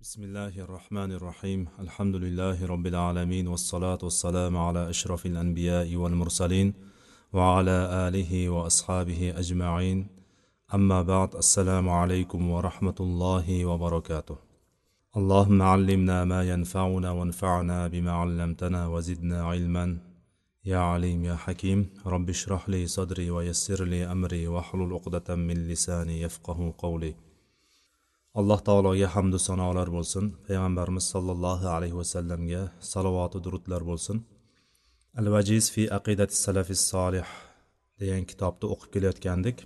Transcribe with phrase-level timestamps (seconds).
[0.00, 6.74] بسم الله الرحمن الرحيم الحمد لله رب العالمين والصلاة والسلام على أشرف الأنبياء والمرسلين
[7.32, 10.06] وعلى آله وأصحابه أجمعين
[10.74, 14.36] أما بعد السلام عليكم ورحمة الله وبركاته
[15.16, 19.98] اللهم علمنا ما ينفعنا وانفعنا بما علمتنا وزدنا علما
[20.64, 26.20] يا عليم يا حكيم رب اشرح لي صدري ويسر لي أمري واحلل عقدة من لساني
[26.22, 27.14] يفقه قولي
[28.38, 30.24] alloh taologa hamdu sanolar bo'lsin.
[30.46, 32.62] Payg'ambarimiz sollallohu alayhi vasallamga
[32.92, 34.16] salovatu durudlar bo'lsin.
[35.18, 37.28] Al vajiz fi aqidati salafi solih
[38.00, 39.56] degan kitobni o'qib kelayotgandik.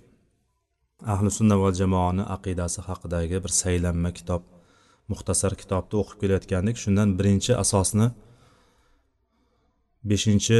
[1.13, 4.41] Ahli sunna va jamoani aqidasi haqidagi bir saylanma kitob
[5.11, 6.75] muxtasar kitobni o'qib kelayotgandik.
[6.83, 8.07] Shundan birinchi asosni
[10.09, 10.57] beshinchi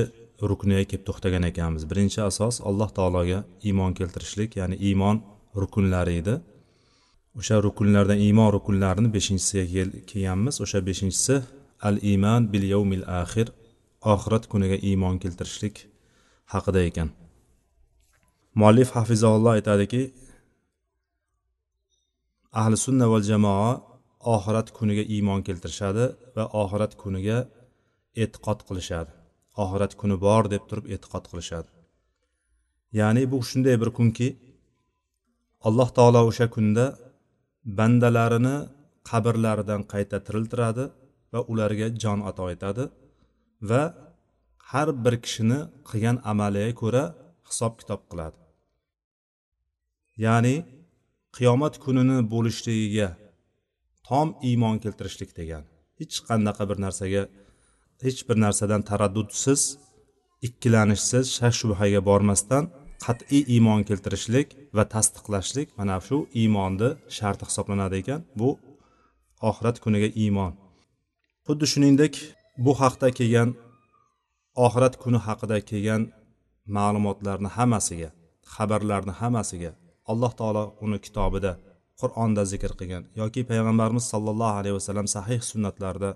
[0.50, 1.84] rukniga kelib to'xtagan ekanmiz.
[1.92, 5.18] Birinchi asos alloh taologa iymon keltirishlik ya'ni iymon
[5.62, 6.36] rukunlari edi.
[7.40, 9.66] O'sha rukunlardan iymon rukunlarini beshinchisiga
[10.10, 10.56] kelganmiz.
[10.64, 11.36] O'sha beshinchisi
[11.88, 13.48] al iymon bil yawmil axir
[14.14, 15.76] oxirat kuniga iymon keltirishlik
[16.54, 17.10] haqida ekan.
[18.60, 20.02] Muallif hafizaulloh aytadiki
[22.62, 23.72] ahli sunna val jamoa
[24.36, 26.06] oxirat kuniga iymon keltirishadi
[26.36, 27.38] va oxirat kuniga
[28.24, 29.12] e'tiqod qilishadi.
[29.64, 31.70] Oxirat kuni bor deb turib e'tiqod qilishadi.
[33.00, 34.28] Ya'ni bu shunday bir kunki
[35.68, 36.86] alloh taolo o'sha kunda
[37.66, 38.58] bandalarini
[39.10, 40.86] qabrlaridan qayta tiriltiradi
[41.34, 42.86] va ularga jon ato etadi
[43.70, 43.84] va
[44.72, 47.04] har bir kishini qilgan amaliga ko'ra
[47.50, 48.40] hisob kitob qiladi.
[50.26, 50.56] Ya'ni
[51.38, 53.10] qiyomat kunini bo'lishligiga
[54.08, 55.64] tom iymon keltirishlik degan
[56.00, 57.24] hech qanaqa bir narsaga
[58.06, 59.62] hech bir narsadan taraddudsiz
[60.48, 62.64] ikkilanishsiz shak shubhaga bormasdan
[63.04, 68.50] qat'iy iymon keltirishlik va tasdiqlashlik mana shu iymonni sharti hisoblanadi ekan bu
[69.50, 70.54] oxirat kuniga iymon.
[71.48, 72.14] Xuddi shuningdek
[72.66, 73.50] bu haqda kelgan
[74.66, 76.04] oxirat kuni haqida kelgan
[76.78, 78.10] ma'lumotlarni hammasiga
[78.54, 79.72] xabarlarni hammasiga
[80.12, 81.52] alloh taolo uni kitobida
[82.02, 86.10] qur'onda zikr qilgan yoki payg'ambarimiz sollallohu alayhi vasallam sahih sunnatlarda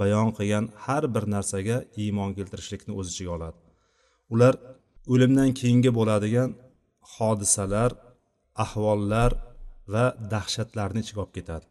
[0.00, 3.58] bayon qilgan har bir narsaga iymon keltirishlikni o'z ichiga oladi.
[4.34, 4.54] Ular
[5.10, 6.50] o'limdan keyingi bo'ladigan
[7.14, 7.90] hodisalar
[8.64, 9.32] ahvollar
[9.92, 11.66] va dahshatlarni ichiga olib ketadi.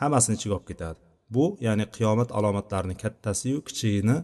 [0.00, 0.98] Hammasini ichiga olib ketadi.
[1.34, 4.16] Bu ya'ni qiyomat alomatlarini kattasiyu kichigini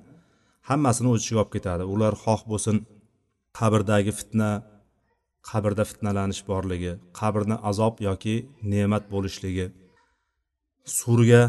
[0.69, 1.83] hammasini o'z ichiga olib ketadi.
[1.95, 2.77] Ular xoh bo'lsin
[3.59, 4.51] qabrdagi fitna
[5.51, 8.37] qabrda fitnalanish borligi qabrni azob yoki
[8.73, 9.67] ne'mat bo'lishligi
[10.99, 11.43] surga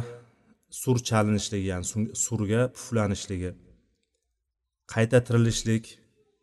[0.82, 1.86] sur chalinishligi ya'ni
[2.26, 3.52] surga puflanishligi
[4.94, 5.86] qayta tirilishlik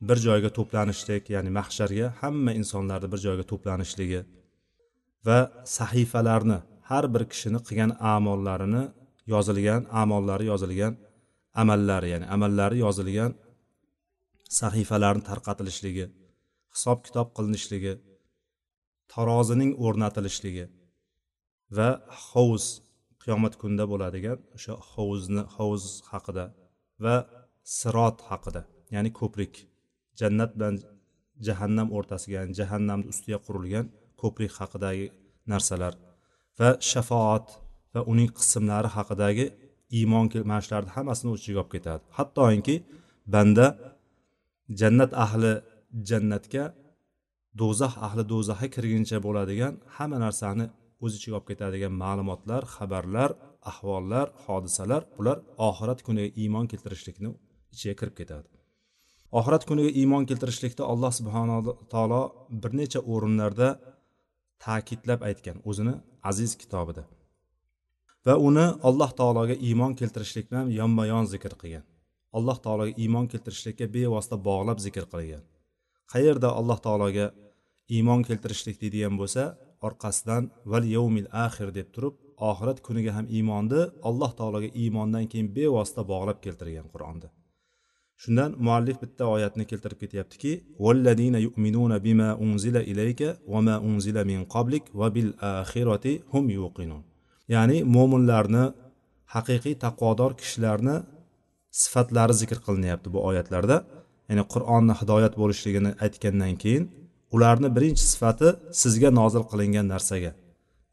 [0.01, 4.21] bir joyga to'planishlik ya'ni mahsharga hamma insonlarni bir joyga to'planishligi
[5.27, 5.39] va
[5.79, 6.59] sahifalarni
[6.91, 8.83] har bir kishini qilgan amollarini
[9.35, 10.93] yozilgan amollari yozilgan
[11.63, 13.33] amallari ya'ni amallari yozilgan
[14.61, 16.07] sahifalarni tarqatilishligi
[16.75, 17.95] hisob kitob qilinishligi
[19.15, 20.67] tarozining o'rnatilishligi
[21.77, 21.89] va
[22.29, 22.65] hovuz
[23.23, 26.45] qiyomat kunida bo'ladigan o'sha hovuzni hovuz haqida
[27.05, 27.17] va
[27.79, 28.63] sirot haqida
[28.95, 29.68] ya'ni ko'prik.
[30.21, 30.75] Jannat bilan
[31.47, 33.87] jahannam o'rtasiga ya'ni jahannamni ustiga qurilgan
[34.21, 35.07] ko'prik haqidagi
[35.53, 35.95] narsalar
[36.59, 37.47] va shafoat
[37.95, 39.47] va uning qismlari haqidagi
[39.99, 42.03] iymon mana shularni hammasini o'z ichiga olib ketadi.
[42.19, 42.77] Hattoki
[43.35, 43.67] banda
[44.81, 45.53] jannat ahli
[46.11, 46.65] jannatga
[47.61, 50.65] do'zax ahli do'zaxga kirguncha bo'ladigan hamma narsani
[51.05, 53.31] o'z ichiga olib ketadigan ma'lumotlar xabarlar
[53.71, 57.29] ahvollar hodisalar bular oxirat kuniga iymon keltirishlikni
[57.75, 58.49] ichiga kirib ketadi.
[59.37, 61.61] Oxirat kuniga iymon keltirishlikda alloh subhanaa
[61.93, 62.21] taolo
[62.63, 63.69] bir necha o'rinlarda
[64.65, 65.95] ta'kidlab aytgan o'zini
[66.31, 67.03] aziz kitobida.
[68.27, 71.85] Va uni alloh taologa iymon keltirishlik bilan yonma yon zikr qilgan.
[72.39, 75.43] Alloh taologa iymon keltirishlikka bevosita bog'lab zikr qilgan.
[76.13, 77.27] Qayerda alloh taologa
[77.97, 79.43] iymon keltirishlik deydigan bo'lsa
[79.87, 82.15] orqasidan val yovmil axir deb turib
[82.51, 87.29] oxirat kuniga ham iymonni alloh taologa iymondan keyin bevosita bog'lab keltirgan qur'onda.
[88.23, 90.53] Shundan muallif bitta oyatni keltirib ketyaptiki
[90.85, 97.03] valladina yu'minuna bima unzila ilayka va ma unzila min qablik va bil axirati hum yuqinun.
[97.55, 98.65] Ya'ni mo'minlarni
[99.35, 100.97] haqiqiy taqvodor kishilarni
[101.83, 103.77] sifatlari zikr qilinyapti bu oyatlarda.
[104.29, 106.85] Ya'ni qur'onni hidoyat bo'lishligini aytgandan keyin
[107.35, 108.49] ularni birinchi sifati
[108.83, 110.33] sizga nozil qilingan narsaga.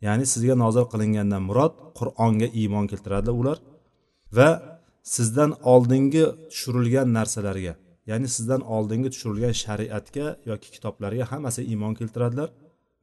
[0.05, 3.57] Ya'ni sizga nozil qilingandan murod qur'onga iymon keltiradilar ular.
[4.37, 4.49] Va
[5.13, 7.73] sizdan oldingi tushirilgan narsalarga
[8.09, 12.49] ya'ni sizdan oldingi tushirilgan shariatga yoki kitoblarga hammasi iymon keltiradilar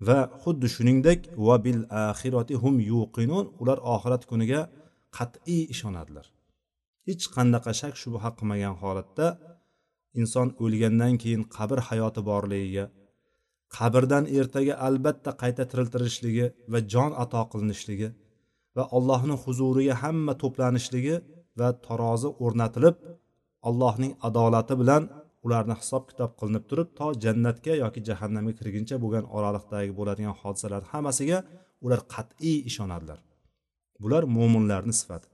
[0.06, 4.60] va xuddi shuningdek va bil axiroti hum yuqinun ular oxirat kuniga
[5.16, 6.26] qat'iy ishonadilar.
[7.06, 9.26] Hech qanaqa shak shubha qilmagan holatda
[10.20, 12.84] inson o'lgandan keyin qabr hayoti borligiga
[13.76, 18.08] qabrdan ertaga albatta qayta tiriltirishligi va jon ato qilinishligi
[18.76, 21.16] va allohni huzuriga hamma to'planishligi
[21.58, 22.96] va tarozi o'rnatilib
[23.68, 25.02] allohning adolati bilan
[25.46, 31.38] ularni hisob kitob qilinib turib to jannatga yoki jahannamga kirguncha bo'lgan oraliqdagi bo'ladigan hodisalar hammasiga
[31.84, 33.18] ular qat'iy ishonadilar.
[34.02, 35.28] Bular mo'minlarni sifati.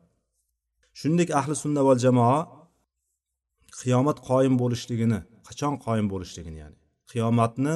[0.98, 2.38] Shuningdek ahli sunna val jamoa
[3.80, 5.18] qiyomat qoyim bo'lishligini
[5.48, 6.78] qachon qoyim bo'lishligini ya'ni
[7.10, 7.74] qiyomatni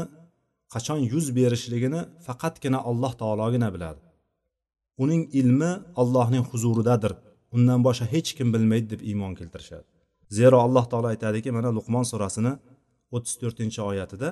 [0.75, 4.01] qachon yuz berishligini faqatgina alloh taologina biladi.
[5.03, 7.13] Uning ilmi allohning huzuridadir.
[7.57, 9.87] Undan boshqa hech kim bilmaydi deb iymon keltirishadi.
[10.39, 12.53] Zero alloh taolo aytadiki mana luqmon surasini
[13.15, 14.29] o'ttiz to'rtinchi oyatida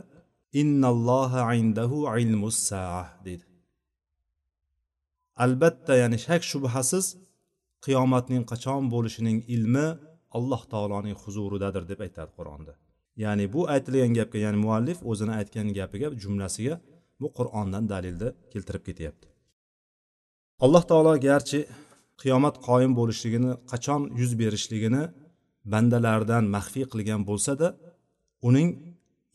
[0.60, 3.44] innalloha indahu ilmus saa deydi.
[5.44, 7.04] Albatta ya'ni shak shubhasiz
[7.84, 9.86] qiyomatning qachon bo'lishining ilmi
[10.36, 12.72] alloh taoloning huzuridadir deb aytadi qur'onda.
[13.24, 16.74] Ya'ni bu aytilgan gapga ya'ni muallif o'zini aytgan gapiga jumlasiga
[17.20, 19.26] bu qur'ondan dalilni keltirib ketyapti.
[20.64, 21.60] Alloh taolo garchi
[22.22, 25.02] qiyomat qoyim bo'lishligini qachon yuz berishligini
[25.72, 27.68] bandalardan maxfiy qilgan bo'lsada
[28.48, 28.68] uning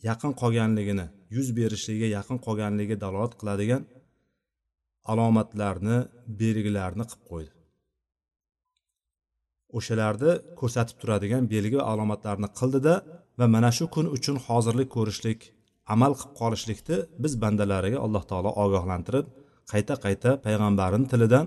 [0.09, 1.05] yaqin qolganligini
[1.35, 3.81] yuz berishligiga yaqin qolganligiga dalolat qiladigan
[5.11, 5.97] alomatlarni
[6.41, 7.51] belgilarni qilib qo'ydi.
[9.77, 12.93] O'shalarni ko'rsatib turadigan belgi va alomatlarni qildida
[13.39, 15.39] va mana shu kun uchun hozirlik ko'rishlik
[15.93, 19.25] amal qilib qolishlikni biz bandalariga alloh taolo ogohlantirib
[19.71, 21.45] qayta qayta payg'ambarini tilidan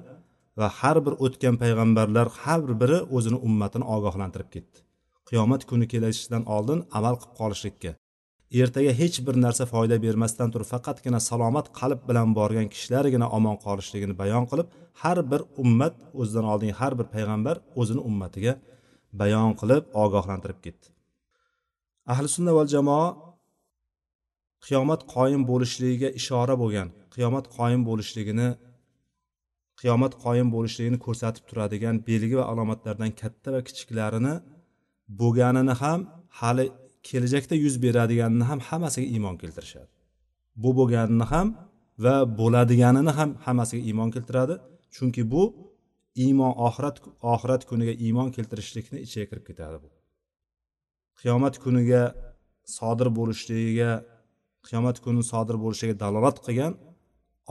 [0.59, 4.79] va har bir o'tgan payg'ambarlar har biri o'zini ummatini ogohlantirib ketdi.
[5.29, 7.93] Qiyomat kuni kelishidan oldin amal qilib qolishlikka
[8.63, 14.15] ertaga hech bir narsa foyda bermasdan turib faqatgina salomat qalb bilan borgan kishilargina omon qolishligini
[14.23, 14.69] bayon qilib
[15.03, 18.53] har bir ummat o'zidan oldingi har bir payg'ambar o'zini ummatiga
[19.21, 20.87] bayon qilib ogohlantirib ketdi.
[22.13, 23.07] Ahli sunna val jamoa
[24.67, 28.49] qiyomat qoyim bo'lishligiga ishora bo'lgan qiyomat qoyim bo'lishligini
[29.81, 34.35] qiyomat qoyim bo'lishligini ko'rsatib turadigan belgi va alomatlardan katta va kichiklarini
[35.21, 36.01] bo'lganini ham
[36.41, 36.67] hali
[37.09, 39.91] kelajakda yuz beradiganini ham hammasiga iymon keltirishadi.
[40.63, 41.49] Bu bo'lganini ham
[42.05, 44.55] va bo'ladiganini ham hammasiga iymon keltiradi.
[44.95, 45.43] Chunki bu
[46.25, 46.97] iymon oxirat
[47.35, 49.89] oxirat kuniga iymon keltirishlikni ichiga kirib ketadi bu.
[51.21, 52.03] Qiyomat kuniga
[52.79, 53.93] sodir bo'lishligiga
[54.69, 56.73] qiyomat kuni sodir bo'lishiga dalolat qilgan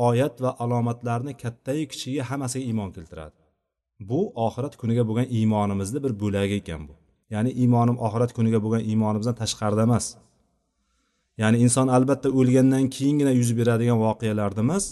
[0.07, 3.38] oyat va alomatlarni kattayu kichigi hammasiga iymon keltiradi.
[4.09, 6.94] Bu oxirat kuniga bo'lgan iymonimizni bir bo'lagi ekan bu.
[7.33, 10.05] Ya'ni iymonim oxirat kuniga bo'lgan iymonimizdan tashqarida emas.
[11.41, 14.85] Ya'ni inson albatta o'lgandan keyingina yuz beradigan voqealarni emas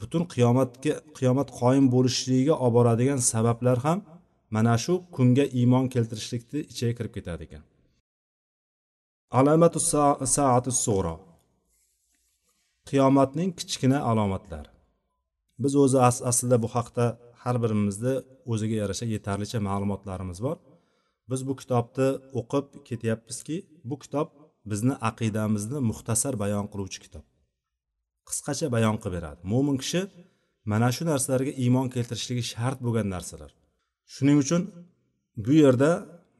[0.00, 3.98] butun qiyomatga qiyomat qoyim bo'lishligiga olib boradigan sabablar ham
[4.54, 7.62] mana shu kunga iymon keltirishlikni ichiga kirib ketadi ekan.
[9.38, 9.78] Alamatu
[10.36, 11.14] saati sug'ro
[12.88, 14.70] qiyomatning kichkina alomatlari
[15.62, 15.98] biz o'zi
[16.30, 17.06] aslida bu haqda
[17.42, 18.14] har birimizni
[18.52, 20.56] o'ziga yarasha yetarlicha ma'lumotlarimiz bor.
[21.30, 22.08] Biz bu kitobni
[22.40, 23.56] o'qib ketyapmizki
[23.90, 24.28] bu kitob
[24.70, 27.24] bizni aqidamizni muxtasar bayon qiluvchi kitob.
[28.28, 29.40] Qisqacha bayon qilib beradi.
[29.52, 30.02] Mo'min kishi
[30.72, 33.50] mana shu narsalarga iymon keltirishligi shart bo'lgan narsalar.
[34.14, 34.62] Shuning uchun
[35.44, 35.90] bu yerda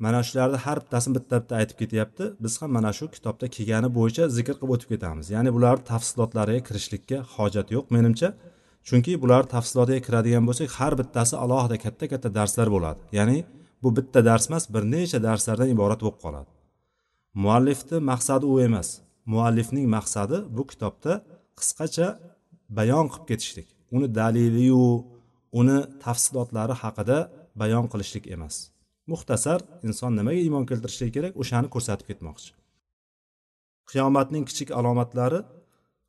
[0.04, 2.24] mana shularni har bittasini bitta bitta aytib ketyapti.
[2.44, 5.26] Biz ham mana shu kitobda kelgani bo'yicha zikr qilib o'tib ketamiz.
[5.34, 8.28] Ya'ni bularni tafsilotlariga kirishlikka hojat yo'q menimcha.
[8.88, 13.00] Chunki bular tafsilotiga kiradigan bo'lsak har bittasi alohida katta katta darslar bo'ladi.
[13.18, 13.38] Ya'ni
[13.82, 16.50] bu bitta dars emas bir necha darslardan iborat bo'lib qoladi.
[17.44, 18.88] Muallifni maqsadi u emas.
[19.32, 21.12] Muallifning maqsadi bu kitobda
[21.58, 22.08] qisqacha
[22.78, 23.68] bayon qilib ketishlik.
[23.96, 24.84] Uni daliliyu
[25.60, 27.18] uni tafsilotlari haqida
[27.60, 28.56] bayon qilishlik emas.
[29.12, 32.50] Muxtasar inson nimaga iymon keltirishi kerak o'shani ko'rsatib ketmoqchi.
[33.90, 35.40] Qiyomatning kichik alomatlari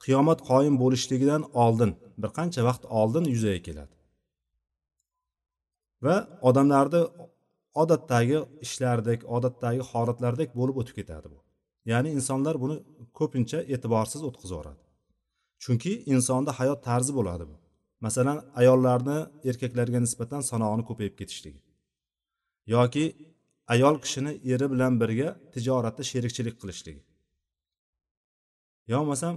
[0.04, 1.92] qiyomat qoyim bo'lishligidan oldin
[2.22, 3.94] bir qancha vaqt oldin yuzaga keladi.
[6.06, 6.16] Va
[6.50, 7.02] odamlarni
[7.82, 11.40] odatdagi ishlardek odatdagi holatlardek bo'lib o'tib ketadi bu.
[11.92, 12.78] Ya'ni insonlar buni
[13.20, 14.82] ko'pincha e'tiborsiz o'tkazib yuboradi
[15.64, 17.56] chunki insonda hayot tarzi bo'ladi bu.
[18.06, 19.18] Masalan ayollarni
[19.50, 21.60] erkaklarga nisbatan sanog'ini ko'payib ketishligi.
[22.74, 23.06] Yoki
[23.74, 27.02] ayol kishini eri bilan birga tijoratda sherikchilik qilishligi.
[28.92, 29.36] Yo bo'lmasam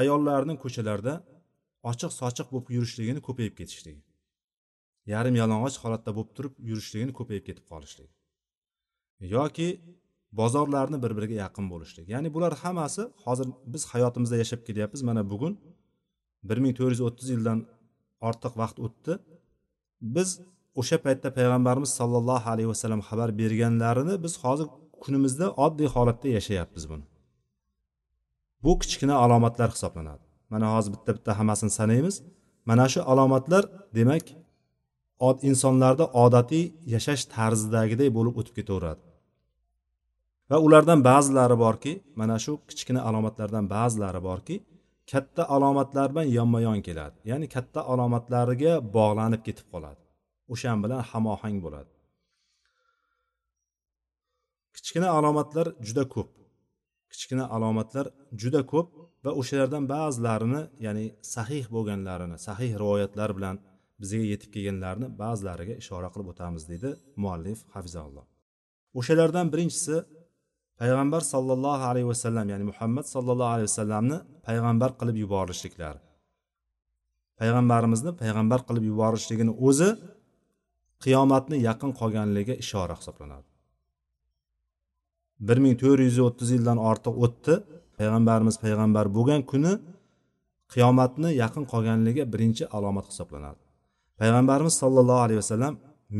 [0.00, 1.14] ayollarni ko'chalarda
[1.90, 4.02] ochiq sochiq bo'lib yurishligini ko'payib ketishligi
[5.12, 8.12] yarim yalang'och holatda bo'lib turib yurishligini ko'payib ketib qolishligi
[9.36, 9.68] yoki
[10.40, 15.54] bozorlarni bir biriga yaqin bo'lishlik ya'ni bular hammasi hozir biz hayotimizda yashab kelyapmiz mana bugun
[16.48, 17.58] bir ming to'rt yuz o'ttiz yildan
[18.28, 19.12] ortiq vaqt o'tdi.
[20.16, 20.28] Biz
[20.80, 24.66] o'sha paytda payg'ambarimiz sollallohu alayhi vasallam xabar berganlarini biz hozir
[25.04, 27.04] kunimizda oddiy holatda yashayapmiz buni.
[28.64, 30.24] Bu kichkina alomatlar hisoblanadi.
[30.52, 32.16] Mana hozir bitta bitta hammasini sanaymiz.
[32.70, 33.64] Mana shu alomatlar
[33.98, 34.26] demak
[35.28, 36.64] od insonlarda odatiy
[36.94, 39.02] yashash tarzidagiday bo'lib o'tib ketaveradi.
[40.50, 44.56] Va ulardan ba'zilari borki mana shu kichkina alomatlardan ba'zilari borki
[45.12, 47.16] katta alomatlar bilan yonma yon keladi.
[47.30, 50.00] Ya'ni katta alomatlariga bog'lanib ketib qoladi.
[50.52, 51.92] O'shan bilan hamohang bo'ladi.
[54.76, 56.30] Kichkina alomatlar juda ko'p.
[57.12, 58.06] Kichkina alomatlar
[58.42, 58.88] juda ko'p
[59.24, 63.56] va o'shalardan ba'zilarini ya'ni sahih bo'lganlarini sahih rivoyatlar bilan
[64.00, 66.90] bizga yetib kelganlarini ba'zilariga ishora qilib o'tamiz deydi
[67.22, 68.24] muallif hafizalloh
[69.00, 69.96] o'shalardan birinchisi
[70.80, 76.00] payg'ambar sollallohu alayhi vasallam ya'ni muhammad sollallohu alayhi vasallamni payg'ambar qilib yuborishliklari.
[77.40, 79.88] Payg'ambarimizni payg'ambar qilib yuborishligini o'zi
[81.04, 83.48] qiyomatni yaqin qolganligiga ishora hisoblanadi.
[85.46, 87.54] Bir ming to'rt yuz o'ttiz yildan ortiq o'tdi.
[87.98, 89.72] Payg'ambarimiz payg'ambar bo'lgan kuni
[90.74, 93.62] qiyomatni yaqin qolganligi birinchi alomat hisoblanadi.
[94.20, 95.74] Payg'ambarimiz sollallohu alayhi vasallam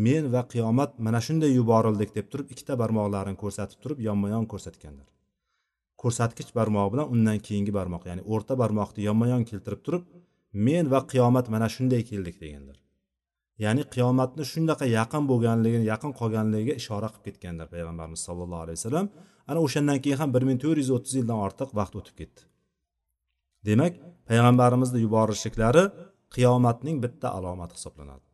[0.07, 5.09] men va qiyomat mana shunday yuborildik deb turib ikkita barmoqlarini ko'rsatib turib yonma yon ko'rsatganlar.
[6.03, 10.03] Ko'rsatkich barmoq bilan undan keyingi barmoq ya'ni o'rta barmoqni yonma yon keltirib turib
[10.67, 12.77] men va qiyomat mana shunday keldik deganlar.
[13.65, 19.07] Ya'ni qiyomatni shunaqa yaqin bo'lganligini yaqin qolganligiga ishora qilib ketganlar payg'ambarimiz sollallohu alayhi vasallam.
[19.51, 22.41] Ana o'shandan keyin ham bir ming to'rt yuz o'ttiz yildan ortiq vaqt o'tib ketdi.
[23.69, 23.93] Demak
[24.29, 25.85] payg'ambarimizni yuborishliklari
[26.35, 28.27] qiyomatning bitta alomati hisoblanadi.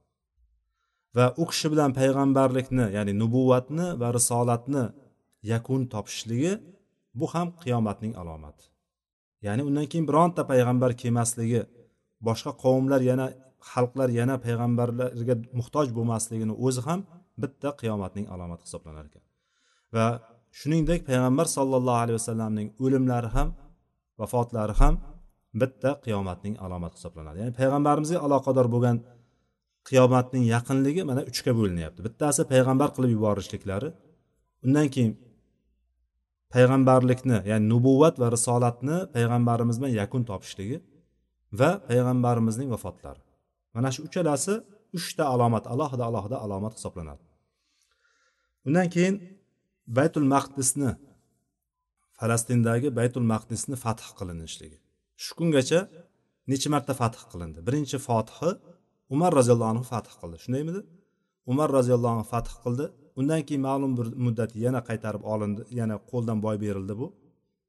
[1.17, 4.85] Va u kishi bilan payg'ambarlikni ya'ni nubuvvatni va risolatni
[5.53, 6.53] yakun topishligi
[7.19, 8.65] bu ham qiyomatning alomati.
[9.47, 11.61] Ya'ni undan keyin bironta payg'ambar kelmasligi
[12.27, 13.27] boshqa qavmlar yana
[13.71, 17.01] xalqlar yana payg'ambarlarga muhtoj bo'lmasligini o'zi ham
[17.43, 19.23] bitta qiyomatning alomati hisoblanar ekan.
[19.97, 20.07] Va
[20.61, 23.49] shuningdek payg'ambar sollallohu alayhi vasallamning o'limlari ham
[24.21, 24.95] vafotlari ham
[25.61, 27.37] bitta qiyomatning alomati hisoblanadi.
[27.43, 28.97] Ya'ni payg'ambarimizga aloqador bo'lgan
[29.89, 32.01] qiyomatning yaqinligi mana uchga bo'linyapti.
[32.07, 33.89] Bittasi payg'ambar qilib yuborishliklari
[34.67, 35.13] undan keyin
[36.55, 40.79] payg'ambarlikni ya'ni nubuvvat va risolatni payg'ambarimiz bilan yakun topishligi
[41.61, 43.21] va payg'ambarimizning vafotlari.
[43.75, 44.55] Mana shu uchalasi
[44.99, 47.25] uchta alomat alohida alohida alomat hisoblanadi.
[48.67, 49.15] Undan keyin
[49.99, 50.91] baytul maqdisni
[52.19, 54.79] falastindagi baytul maqdisni fath qilinishligi.
[55.25, 55.81] Shu kungacha
[56.51, 57.59] necha marta fath qilindi?
[57.67, 58.51] Birinchi fotihi
[59.15, 60.37] umar roziyallohu anhu fath qildi.
[60.45, 60.81] Shundaymidi?
[61.53, 62.85] Umar roziyallohu anhu fath qildi.
[63.21, 67.07] Undan keyin ma'lum bir muddat yana qaytarib olindi yana qo'ldan boy berildi bu.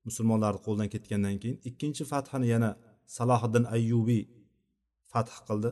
[0.07, 2.69] Musulmonlarni qo'ldan ketgandan keyin ikkinchi fathini yana
[3.17, 4.23] salohiddin ayyubiy
[5.11, 5.69] fath qildi.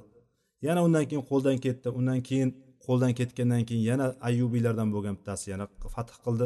[0.68, 1.88] Yana undan keyin qo'ldan ketdi.
[2.00, 2.50] Undan keyin
[2.86, 5.65] qo'ldan ketgandan keyin yana ayyubiylardan bo'lgan bittasi yana
[5.96, 6.46] fath qildi.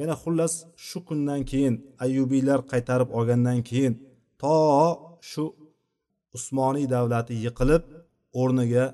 [0.00, 0.54] Yana xullas
[0.88, 1.74] shu kundan keyin
[2.04, 3.94] ayyubiylar qaytarib olgandan keyin
[4.42, 4.56] to
[5.30, 5.44] shu
[6.36, 7.82] usmoniy davlati yiqilib
[8.40, 8.84] o'rniga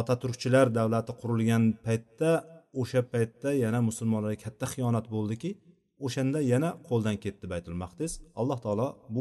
[0.00, 2.30] otaturkchilar davlati qurilgan paytda
[2.80, 5.50] o'sha paytda yana musulmonlarga katta xiyonat bo'ldiki
[6.06, 8.12] o'shanda yana qo'ldan ketdi baytul maqdis.
[8.40, 9.20] Alloh taolo bu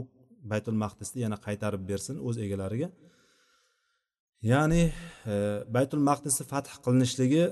[0.52, 2.88] baytul maqdisni yana qaytarib bersin o'z egalariga.
[4.52, 4.84] Ya'ni
[5.32, 5.34] e,
[5.76, 7.44] baytul maqdisni fath qilinishligi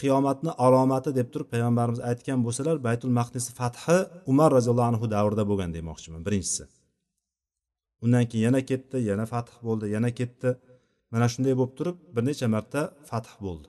[0.00, 3.96] qiyomatni alomati deb turib payg'ambarimiz aytgan bo'lsalar baytul maqdisni fathi
[4.32, 6.64] umar roziyallohu anhu davrida bo'lgan demoqchiman birinchisi.
[8.04, 10.50] Undan keyin yana ketdi yana fath bo'ldi yana ketdi.
[11.12, 13.68] Mana shunday bo'lib turib bir necha marta fath bo'ldi.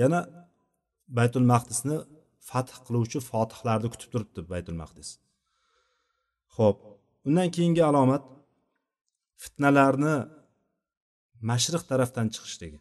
[0.00, 0.20] Yana
[1.18, 1.96] baytul maqdisni
[2.50, 5.08] fath qiluvchi fotihlarni kutib turibdi baytul maqdis.
[6.56, 6.78] Ho'p
[7.28, 8.24] undan keyingi alomat
[9.42, 10.14] fitnalarni
[11.50, 12.78] mashriq tarafdan chiqishligi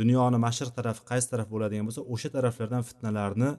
[0.00, 3.50] dunyoni mashriq tarafi qaysi taraf bo'ladigan bo'lsa o'sha taraflardan fitnalarni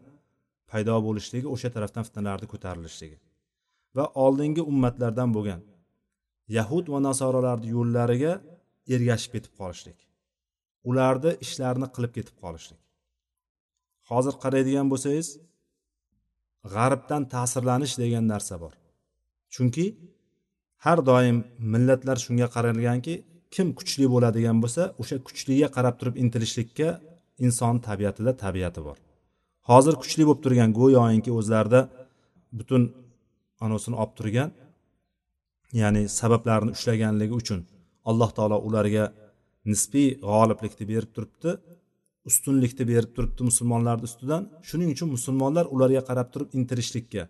[0.71, 3.17] paydo bo'lishligi o'sha tarafdan fitnalarni ko'tarilishligi
[3.97, 5.61] va oldingi ummatlardan bo'lgan
[6.57, 8.33] yahud va nasorolarni yo'llariga
[8.95, 9.97] ergashib ketib qolishlik.
[10.89, 12.81] Ularni ishlarini qilib ketib qolishlik.
[14.09, 15.27] Hozir qaraydigan bo'lsangiz
[16.73, 18.73] g'arbdan ta'sirlanish degan narsa bor.
[19.53, 19.85] Chunki
[20.85, 21.37] har doim
[21.73, 23.15] millatlar shunga qaralganki
[23.55, 26.89] kim kuchli bo'ladigan bo'lsa o'sha kuchliga qarab turib intilishlikka
[27.45, 28.97] inson tabiatida tabiati bor.
[29.69, 31.81] Hozir kuchli bo'lib turgan go'yoki o'zlarida
[32.59, 32.83] butun
[33.65, 34.49] anasini olib turgan
[35.81, 37.59] ya'ni sabablarni ushlaganligi uchun
[38.09, 39.05] alloh taolo ularga
[39.71, 41.51] nisbiy g'oliblikni berib turibdi
[42.29, 44.41] ustunlikni berib turibdi musulmonlarni ustidan.
[44.69, 47.23] Shuning uchun musulmonlar ularga qarab turib intilishlikka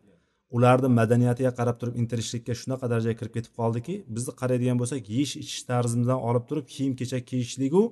[0.55, 5.61] ularni madaniyatiga qarab turib intilishlikka shunaqa darajaga kirib ketib qoldiki bizni qaraydigan bo'lsak yeyish ichish
[5.71, 7.83] tarzimizdan olib turib kiyim kechak kiyishligu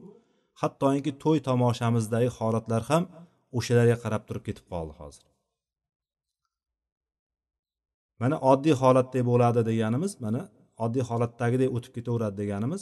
[0.61, 3.03] hattoki to'y tomoshamizdagi holatlar ham
[3.57, 5.23] o'shalarga qarab turib ketib qoldi hozir.
[8.21, 10.41] Mana oddiy holatdek bo'ladi deganimiz mana
[10.85, 12.81] oddiy holatdagidek o'tib ketaveradi deganimiz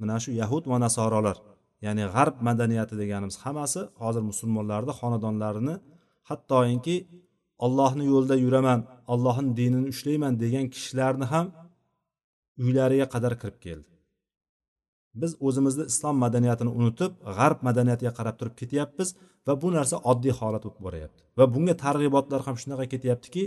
[0.00, 1.36] mana shu yahud va nasorolar
[1.86, 5.74] ya'ni g'arb madaniyati deganimiz hammasi hozir musulmonlarni xonadonlarini
[6.28, 6.96] hattoki
[7.64, 8.80] ollohni yo'lida yuraman
[9.12, 11.46] ollohni dinini ushlayman degan kishilarni ham
[12.64, 13.90] uylariga qadar kirib keldi.
[15.20, 19.08] Biz o'zimizni islom madaniyatini unutib g'arb madaniyatiga qarab turib ketyapmiz
[19.46, 21.20] va bu narsa oddiy holat bo'lib boryapti.
[21.38, 23.44] Va bunga targ'ibotlar ham shunaqa ketyaptiki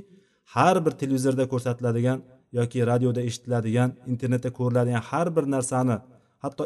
[0.55, 2.19] har bir televizorda ko'rsatiladigan
[2.59, 5.97] yoki radioda eshitiladigan internetda ko'riladigan har bir narsani
[6.43, 6.63] hatto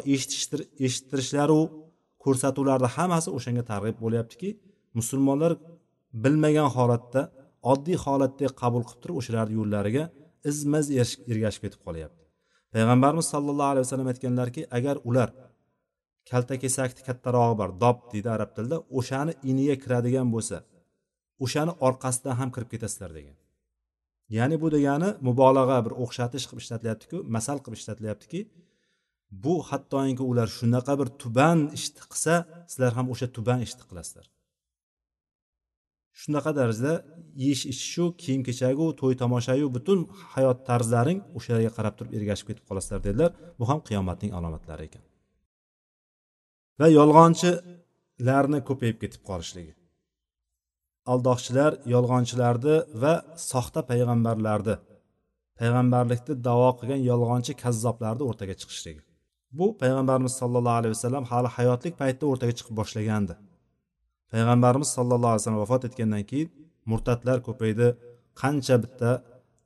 [0.86, 1.60] eshittirishlaru
[2.24, 4.48] ko'rsatuvlarni hammasi o'shanga targ'ib bo'lyaptiki
[4.98, 5.52] musulmonlar
[6.24, 7.20] bilmagan holatda
[7.72, 10.04] oddiy holatda qabul qilib turib o'shalarni yo'llariga
[10.50, 10.86] izmaz
[11.32, 12.22] ergashib ketib qolyapti.
[12.74, 15.28] Payg'ambarimiz sollallohu alayhi vasallam aytganlarki agar ular
[16.30, 20.56] kaltakesakni kattarog'i bor dob deydi arab tilida o'shani iniga kiradigan bo'lsa
[21.44, 23.36] o'shani orqasidan ham kirib ketasizlar degan.
[24.36, 28.40] Ya'ni bu degani mubolag'a bir o'xshatish qilib ishlatilyaptiku masal qilib ishlatilyaptiki
[29.44, 32.34] bu hattoki ular shunaqa bir tuban ishni qilsa
[32.70, 34.26] sizlar ham o'sha tuban ishni qilasizlar
[36.20, 36.94] shunaqa darajada
[37.42, 39.98] yeyish ichishu kiyim kechagu to'y tomoshayu butun
[40.34, 43.30] hayot tarzlaring o'shalarga qarab turib ergashib ketib qolasizlar dedilar.
[43.58, 45.02] Bu ham qiyomatning alomatlari ekan.
[46.80, 49.72] Va yolg'onchilarni ko'payib ketib qolishligi.
[51.12, 53.14] Aldoqchilar yolg'onchilarni va
[53.50, 54.76] soxta payg'ambarlarni
[55.60, 59.02] payg'ambarlikni davo qilgan yolg'onchi kazzoblarni o'rtaga chiqishligi.
[59.58, 63.34] Bu payg'ambarimiz sollallohu alayhi vasallam hali hayotlik paytda o'rtaga chiqib boshlagandi.
[64.32, 66.48] Payg'ambarimiz sallallohu alayhi vasallam vafot etgandan keyin
[66.90, 67.86] murtadlar ko'paydi.
[68.42, 69.10] Qancha bitta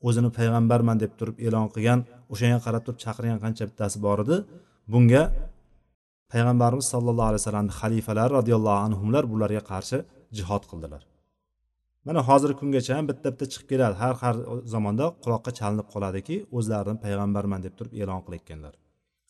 [0.09, 2.01] o'zini payg'ambarman deb turib e'lon qilgan
[2.33, 4.37] o'shanga qarab turib chaqirgan qancha bittasi bor edi.
[4.93, 5.23] Bunga
[6.33, 9.99] payg'ambarimiz sollallohu alayhi vasallamni xalifalari roziyallohu anhular bularga qarshi
[10.39, 11.03] jihod qildilar.
[12.07, 13.95] Mana hozirgi kungacha ham bitta bitta chiqib keladi.
[14.03, 14.35] Har har
[14.75, 18.75] zamonda quloqqa chalinib qoladiki o'zlarini payg'ambarman deb turib e'lon qilayotganlar.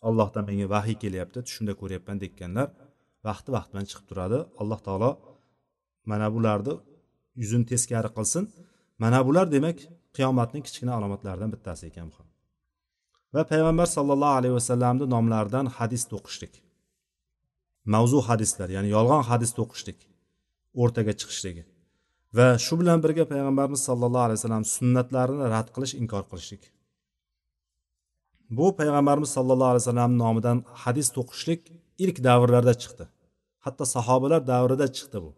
[0.09, 2.69] Allohdan menga vahiy kelyapti tushimda ko'ryapman deganlar
[3.29, 4.39] vaqti vaqti bilan chiqib turadi.
[4.61, 5.11] Alloh taolo
[6.11, 6.75] mana bularni
[7.41, 8.45] yuzini teskari qilsin.
[9.03, 9.79] Mana bular demak
[10.17, 12.27] qiyomatning kichkina alomatlaridan bittasi ekan bu
[13.35, 16.55] va payg'ambar sollallohu alayhi vasallamni nomlaridan hadis to'qishlik.
[17.95, 19.99] Mavzu hadislar ya'ni yolg'on hadis to'qishlik
[20.83, 21.63] o'rtaga chiqishligi.
[22.37, 26.63] Va shu bilan birga payg'ambarimiz sollallohu alayhi vasallam sunnatlarini rad qilish inkor qilishlik.
[28.59, 31.61] Bu payg'ambarimiz sollallohu alayhi vasallam nomidan hadis to'qishlik
[32.05, 33.05] ilk davrlarda chiqdi.
[33.65, 35.31] Hatto sahobalar davrida chiqdi bu.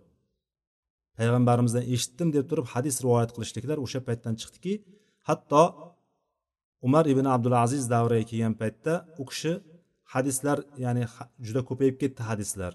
[1.18, 4.74] Payg'ambarimizdan eshitdim deb turib hadis rivoyat qilishliklar o'sha paytdan chiqdiki
[5.28, 5.62] hatto
[6.86, 9.52] umar ibn abdulaziz davriga kelgan paytda u kishi
[10.14, 11.04] hadislar ya'ni
[11.46, 12.72] juda ko'payib ketdi hadislar.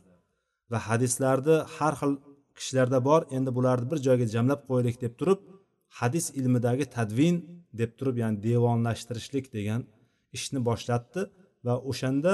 [0.71, 2.13] Va hadislarni har xil
[2.57, 5.39] kishilarda bor endi bularni bir joyga jamlab qo'yaylik deb turib
[5.99, 7.35] hadis ilmidagi tadvin
[7.81, 9.81] deb turib ya'ni devonlashtirishlik degan
[10.37, 11.21] ishni boshlatdi.
[11.65, 12.33] Va o'shanda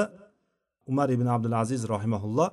[0.92, 2.50] umar ibn abdulaziz rahimaulloh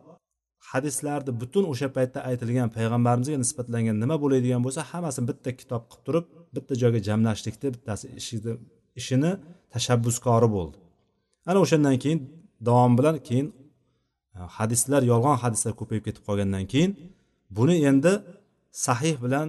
[0.71, 6.27] hadislarni butun o'sha paytda aytilgan payg'ambarimizga nisbatlangan nima bo'ladigan bo'lsa hammasini bitta kitob qilib turib
[6.57, 8.05] bitta joyga jamlashlikni bittasi
[9.01, 9.31] ishini
[9.75, 10.77] tashabbuskori bo'ldi.
[11.51, 12.21] Ana o'shandan keyin
[12.69, 13.47] davom bilan keyin
[14.37, 16.91] e, hadislar yolg'on hadislar ko'payib ketib qolgandan keyin
[17.59, 18.13] buni endi
[18.87, 19.49] sahih bilan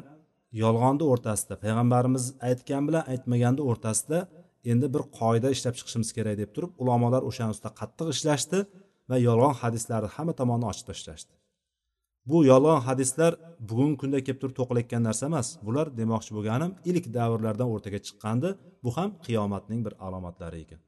[0.63, 4.19] yolg'onni o'rtasida payg'ambarimiz aytgan bilan aytmaganni o'rtasida
[4.71, 8.59] endi bir qoida ishlab chiqishimiz kerak deb turib ulamolar o'shani ustida qattiq ishlashdi.
[9.09, 11.33] Va yolg'on hadislarni hamma tomonni ochib tashlashdi.
[12.29, 13.31] Bu yolg'on hadislar
[13.69, 15.47] bugungi kunda kelib turib to'qilayotgan narsa emas.
[15.67, 18.49] Bular demoqchi bo'lganim ilk davrlardan o'rtaga chiqqandi.
[18.83, 20.81] Bu ham qiyomatning bir alomatlari ekan.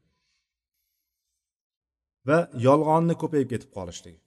[2.27, 4.19] Va yolg'onni ko'payib ketib qolishligi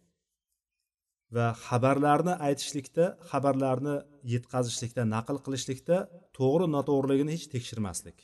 [1.37, 3.94] va xabarlarni aytishlikda xabarlarni
[4.35, 5.96] yetkazishlikda naql qilishlikda
[6.38, 8.18] to'g'ri noto'g'riligini hech tekshirmaslik.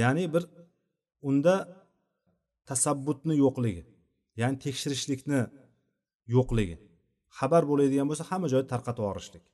[0.00, 0.44] Ya'ni bir
[1.30, 1.54] unda
[2.70, 3.82] tasabbutni yo'qligi
[4.40, 5.40] ya'ni tekshirishlikni
[6.36, 6.76] yo'qligi.
[7.38, 9.44] Xabar bo'ladigan bo'lsa hamma joyda tarqatib yuborishlik.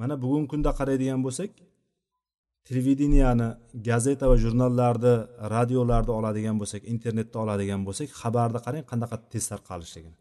[0.00, 1.50] Mana bugungi kunda qaraydigan bo'lsak
[2.68, 3.48] televideniyani
[3.88, 5.14] gazeta va jurnallarni
[5.56, 10.16] radiolarni oladigan bo'lsak internetda oladigan bo'lsak xabarni qarang qanaqa tez tarqalishligini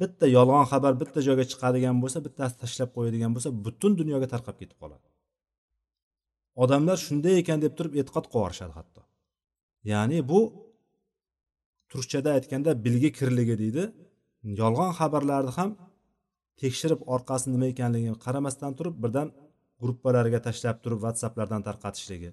[0.00, 4.78] bitta yolg'on xabar bitta joyga chiqadigan bo'lsa bittasi tashlab qo'yadigan bo'lsa butun dunyoga tarqab ketib
[4.82, 5.06] qoladi.
[6.62, 9.00] Odamlar shunday ekan deb turib e'tiqod qilib yuborishadi hatto.
[9.92, 10.40] Ya'ni bu
[11.92, 13.82] turkchada aytganda bilgi kirligi deydi.
[14.60, 15.70] Yolg'on xabarlarni ham
[16.62, 19.28] tekshirib orqasi nima ekanligini qaramasdan turib birdan
[19.82, 22.30] gruppalarga tashlab turib whatsapplardan tarqatishligi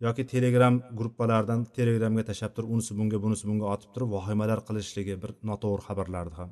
[0.00, 5.30] yoki telegram gruppalaridan telegramga tashlab turib unisi bunga bunisi bunga otib turib vahimalar qilishligi bir
[5.50, 6.50] noto'g'ri xabarlarni ham.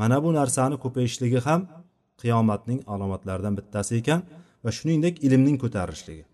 [0.00, 1.60] Mana bu narsani ko'payishligi ham
[2.22, 4.20] qiyomatning alomatlaridan bittasi ekan
[4.64, 6.24] va shuningdek ilmning ko'tarilishligi.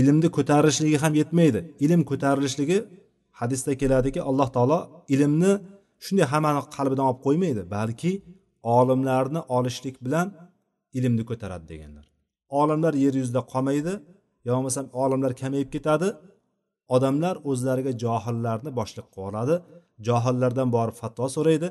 [0.00, 1.60] Ilmni ko'tarilishligi ham yetmaydi.
[1.84, 2.78] Ilm ko'tarilishligi
[3.40, 4.78] hadisda keladiki alloh taolo
[5.14, 5.52] ilmni
[6.04, 8.12] shunday hammani qalbidan olib qo'ymaydi balki
[8.76, 10.26] olimlarni olishlik bilan
[10.98, 12.06] ilmni ko'taradi deganlar.
[12.60, 13.92] Olimlar yer yuzida qolmaydi
[14.46, 16.08] yo bo'lmasam olimlar kamayib ketadi
[16.96, 19.54] odamlar o'zlariga johillarni boshliq qilib oladi.
[20.08, 21.68] Johillardan borib fatvo so'raydi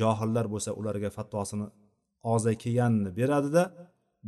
[0.00, 1.66] johillar bo'lsa ularga fatvosini
[2.32, 3.62] og'ziga kelganini beradida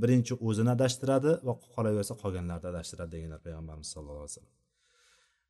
[0.03, 4.58] birinchi o'zini adashtiradi va qolaversa qolganlarni adashtiradi deganlar payg'ambarimiz sallallohu alayhi vasallam.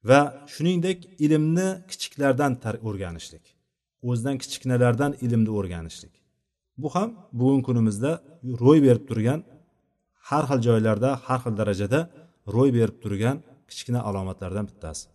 [0.05, 0.21] Va
[0.55, 2.53] shuningdek ilmni kichiklardan
[2.89, 3.59] o'rganishlik
[4.03, 6.15] o'zidan kichkinalardan ilmni o'rganishlik.
[6.83, 8.11] Bu ham bugungi kunimizda
[8.63, 9.41] ro'y berib turgan
[10.29, 12.01] har xil joylarda har xil darajada
[12.55, 13.37] ro'y berib turgan
[13.71, 15.07] kichkina alomatlardan bittasi.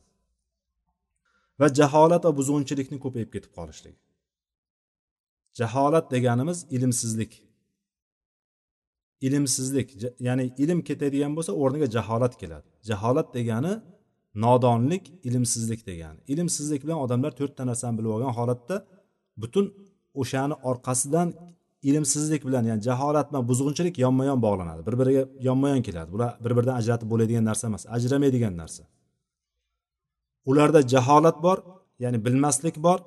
[1.60, 4.00] Va jaholat va buzg'unchilikni ko'payib ketib qolishligi.
[5.60, 7.34] Jaholat deganimiz ilmsizlik.
[9.28, 9.88] Ilmsizlik
[10.28, 12.68] ya'ni ilm ketadigan bo'lsa o'rniga jaholat keladi.
[12.90, 13.74] Jaholat degani
[14.36, 16.20] nodonlik ilmsizlik degani.
[16.28, 18.76] Ilmsizlik bilan odamlar to'rtta narsani bilib olgan holatda
[19.38, 19.66] butun
[20.22, 21.34] o'shani orqasidan
[21.90, 24.82] ilmsizlik bilan ya'ni jaholat bilan buzg'unchilik yonma yon bog'lanadi.
[24.88, 26.10] Bir biriga yonma yon keladi.
[26.16, 28.84] Bular bir biridan ajratib bo'ladigan narsa emas ajramaydigan narsa.
[30.50, 31.58] Ularda jaholat bor
[32.04, 33.00] ya'ni bilmaslik bor.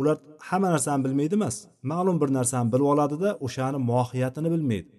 [0.00, 0.16] Ular
[0.48, 1.56] hamma narsani bilmaydi emas
[1.92, 4.90] ma'lum bir narsani bilib oladida o'shani mohiyatini bilmaydi.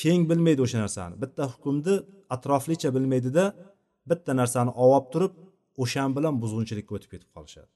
[0.00, 1.14] Keng bilmaydi o'sha narsani.
[1.22, 1.94] Bitta hukmni
[2.34, 3.44] atroflicha bilmaydida
[4.10, 5.34] bitta narsani olib turib
[5.82, 7.70] o'shan bilan buzg'unchilikka o'tib ketib qolishadi.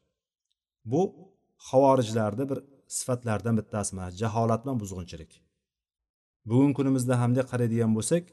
[0.93, 1.03] Bu
[1.69, 2.59] havorijlarni bir
[2.99, 5.33] sifatlaridan bittasi mana jaholat bilan buzg'unchilik.
[6.49, 8.25] Bugungi kunimizda hamda qaraydigan bo'lsak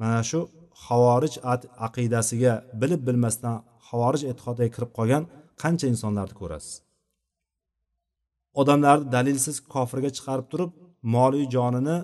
[0.00, 0.40] mana shu
[0.86, 1.34] havorij
[1.86, 3.56] aqidasiga bilib bilmasdan
[3.88, 5.22] havorij e'tiqodiga kirib qolgan
[5.62, 6.74] qancha insonlarni ko'rasiz?
[8.60, 10.70] Odamlarni dalilsiz kofirga chiqarib turib
[11.16, 11.96] moliyu jonini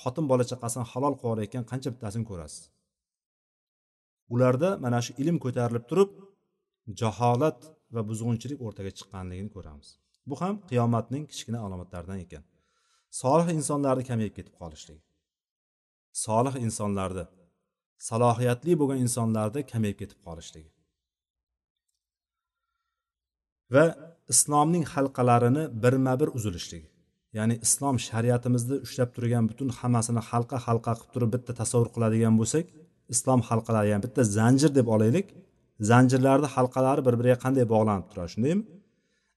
[0.00, 2.62] xotin bola chaqasini halol qilib qancha bittasini ko'rasiz?
[4.34, 6.10] Ularda mana shu ilm ko'tarilib turib
[7.00, 7.58] jaholat
[7.94, 9.88] va buzg'unchilik o'rtaga chiqqanligini ko'ramiz.
[10.28, 12.44] Bu ham qiyomatning kichkina alomatlaridan ekan.
[13.20, 15.02] Solih insonlarni kamayib ketib qolishligi.
[16.24, 17.24] Solih insonlarni
[18.08, 20.70] salohiyatli bo'lgan insonlarni kamayib ketib qolishligi.
[23.74, 23.84] Va
[24.32, 26.88] islomning halqalarini birma bir uzilishligi
[27.38, 32.66] ya'ni islom shariatimizni ushlab turgan butun hammasini halqa halqa qilib turib bitta tasavvur qiladigan bo'lsak
[33.14, 35.26] islom halqalari ya'ni bitta zanjir deb olaylik.
[35.90, 38.30] Zanjirlarni halqalari bir biriga qanday bog'lanib turadi?
[38.34, 38.64] Shundaymi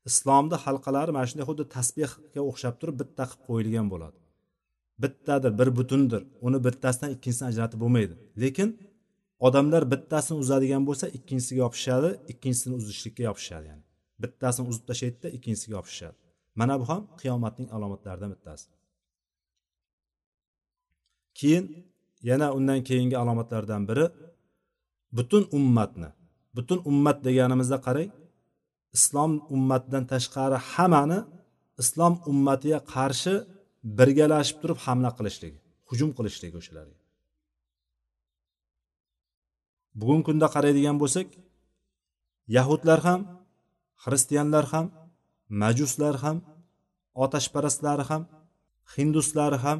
[0.10, 4.18] islomni halqalari mana shunday xuddi tasbehga o'xshab turib bitta qilib qo'yilgan bo'ladi.
[5.04, 6.22] Bittadir bir butundir.
[6.48, 8.14] Uni bittasidan ikkinchisini ajratib bo'lmaydi.
[8.44, 8.70] Lekin
[9.48, 13.84] odamlar bittasini uzadigan bo'lsa ikkinchisiga yopishadi ikkinchisini uzishlikka yopishadi ya'ni.
[14.24, 16.18] Bittasini uzib tashlaydida ikkinchisiga yopishadi.
[16.60, 18.68] Mana bu ham qiyomatning alomatlaridan bittasi.
[21.40, 21.66] Keyin
[22.30, 24.06] yana undan keyingi alomatlardan biri
[25.18, 26.10] butun ummatni
[26.56, 28.10] butun ummat deganimizda qarang
[28.98, 31.20] islom ummatidan tashqari hammani
[31.82, 33.34] islom ummatiga qarshi
[33.98, 36.98] birgalashib turib hamla qilishligi hujum qilishligi o'shalarga.
[40.00, 41.28] Bugungi kunda qaraydigan bo'lsak
[42.58, 43.22] yahudlar ham
[44.04, 44.86] xristianlar ham
[45.62, 46.38] majuslar ham
[47.24, 48.22] otashparastlari ham
[48.94, 49.80] hinduslari ham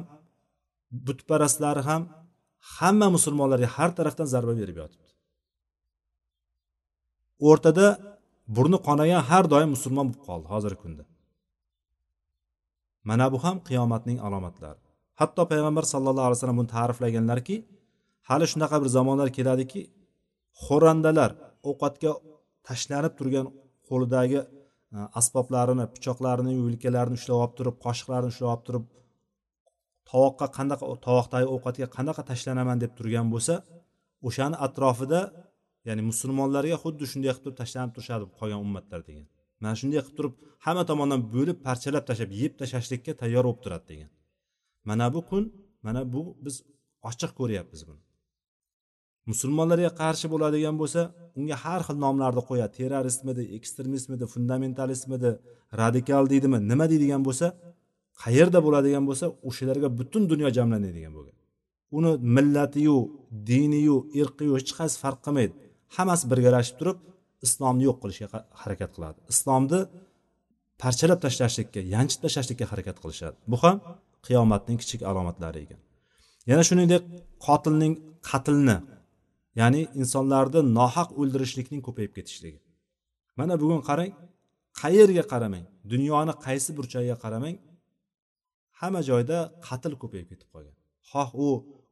[1.06, 2.02] butparastlari ham
[2.76, 5.10] hamma musulmonlarga har tarafdan zarba berib yotibdi.
[7.48, 7.86] O'rtada
[8.56, 11.04] burni qonagan har doim musulmon bo'lib qoldi hozirgi kunda.
[13.08, 14.80] Mana bu ham qiyomatning alomatlari.
[15.20, 17.56] Hatto payg'ambar sallallohu alayhi vasallam buni ta'riflaganlarki
[18.28, 19.80] hali shunaqa bir zamonlar keladiki
[20.64, 21.30] xo'randalar
[21.70, 22.12] ovqatga
[22.68, 23.46] tashlanib turgan
[23.88, 24.46] qo'lidagi e,
[25.20, 28.84] asboblarini pichoqlarini yelkalarini ushlab olib turib qoshiqlarini ushlab olib turib
[30.10, 33.54] tovoqqa qanaqa tovoqdagi ovqatga qanaqa tashlanaman deb turgan bo'lsa
[34.28, 35.20] o'shani atrofida
[35.88, 39.26] ya'ni musulmonlarga xuddi shunday qilib turib tashlanib turishadi qolgan ummatlar degan.
[39.62, 40.34] Mana shunday qilib turib
[40.64, 44.10] hamma tomondan bo'lib parchalab tashlab yeb tashlashlikka tayyor bo'lib turadi degan.
[44.88, 45.44] Mana bu kun
[45.86, 46.56] mana bu biz
[47.10, 48.02] ochiq ko'ryapmiz buni.
[49.30, 51.00] Musulmonlarga qarshi bo'ladigan bo'lsa
[51.38, 55.30] unga har xil nomlarni qo'yadi terroristmidi ekstremistmidi fundamentalistmidi
[55.82, 57.46] radikal deydimi nima deydigan bo'lsa
[58.22, 61.36] qayerda bo'ladigan bo'lsa o'shalarga butun dunyo jamlanadigan bo'lgan.
[61.98, 62.96] Uni millatiyu
[63.50, 65.54] diniyu irqiyu hech qaysi farq qilmaydi.
[65.96, 66.98] Hammasi birgalashib turib
[67.46, 68.26] islomni yo'q qilishga
[68.62, 69.18] harakat qiladi.
[69.32, 69.80] Islomni
[70.82, 73.36] parchalab tashlashlikka yanchib tashlashlikka harakat qilishadi.
[73.52, 73.76] Bu ham
[74.26, 75.80] qiyomatning kichik alomatlari ekan.
[76.50, 77.02] Yana shuningdek
[77.46, 77.94] qotilning
[78.30, 78.76] qatlni
[79.60, 82.58] ya'ni insonlarni nohaq o'ldirishlikning ko'payib ketishligi.
[83.38, 84.10] Mana bugun qarang
[84.82, 85.64] qayerga qaramang?
[85.92, 87.56] Dunyoni qaysi burchagiga qaramang?
[88.82, 90.74] Hamma joyda qatl ko'payib ketib qolgan.
[91.10, 91.48] Xoh u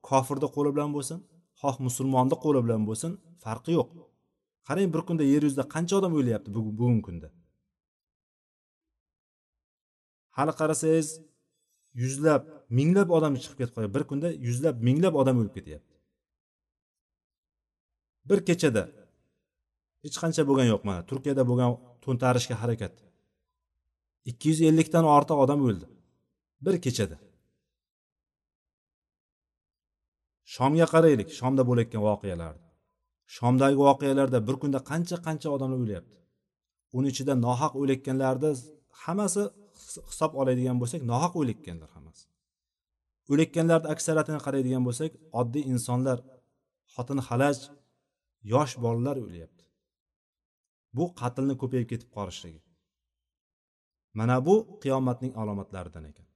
[0.09, 1.19] kofirni qo'li bilan bo'lsin
[1.61, 3.13] xoh musulmonni qo'li bilan bo'lsin
[3.45, 3.89] farqi yo'q.
[4.69, 7.29] Qarang bir kunda yer yuzida qancha odam o'lyapti bugungi kunda.
[10.37, 11.09] Hali qarasangiz
[12.03, 12.43] yuzlab
[12.79, 15.95] minglab odam chiqib ketib qolgan bir kunda yuzlab minglab odam o'lib ketyapti.
[18.29, 18.83] Bir kechada
[20.05, 21.71] hech qancha bo'lgan yo'q mana turkiyada bo'lgan
[22.05, 22.95] to'ntarishga harakat.
[24.31, 25.87] Ikki yuz ellikdan ortiq odam o'ldi.
[26.65, 27.17] Bir kechada.
[30.55, 32.71] Shomga qaraylik shomda bo'layotgan voqealarni
[33.37, 36.17] shomdagi voqealarda bir kunda qancha qancha odamlar o'lyapti
[36.97, 38.51] uni ichida nohaq o'layotganlarni
[39.03, 39.43] hammasi
[40.11, 42.25] hisob oladigan bo'lsak nohaq o'layotganlar hammasi.
[43.33, 46.19] O'layotganlarni aksariyatini qaraydigan bo'lsak oddiy insonlar
[46.95, 47.59] xotin xalaj
[48.53, 49.65] yosh bolalar o'lyapti
[50.97, 52.61] bu qatlni ko'payib ketib qolishligi.
[54.19, 56.30] Mana bu qiyomatning alomatlaridan ekan.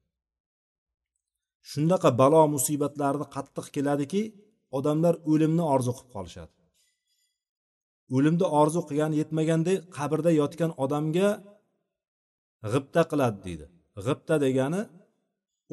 [1.70, 4.22] Shunaqa balo musibatlarni qattiq keladiki
[4.79, 6.53] odamlar o'limni orzu qilib qolishadi.
[8.16, 11.29] O'limni orzu qilgani yetmaganda qabrda yotgan odamga
[12.72, 13.66] g'ibta qiladi deydi.
[14.07, 14.83] G'ibta degani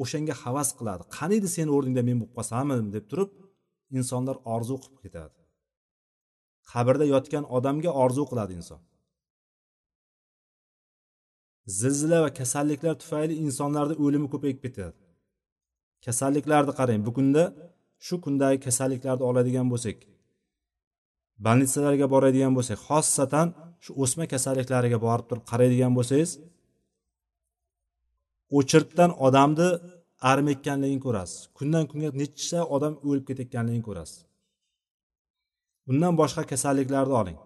[0.02, 1.02] o'shanga havas qiladi.
[1.16, 3.30] Qaniydi seni o'rningda men bo'lib qolsamim deb turib
[3.98, 5.38] insonlar orzu qilib ketadi.
[6.72, 8.80] Qabrda yotgan odamga orzu qiladi inson.
[11.80, 15.01] Zilzila va kasalliklar tufayli insonlarni o'limi ko'payib ketadi.
[16.06, 17.00] Kasalliklarni qarang.
[17.06, 17.42] Bu kunda
[18.06, 19.96] shu kundagi kasalliklarni oladigan bo'lsak
[21.46, 23.46] больницаlarga boradigan bo'lsak xossatan
[23.84, 26.30] shu o'sma kasalliklariga borib turib qaraydigan bo'lsangiz
[28.58, 29.68] o'chirtdan odamni
[30.30, 31.38] arimayotganligini ko'rasiz.
[31.58, 34.18] Kundan kunga necha odam o'lib ketayotganligini ko'rasiz.
[35.90, 37.38] Undan boshqa kasalliklarni oling.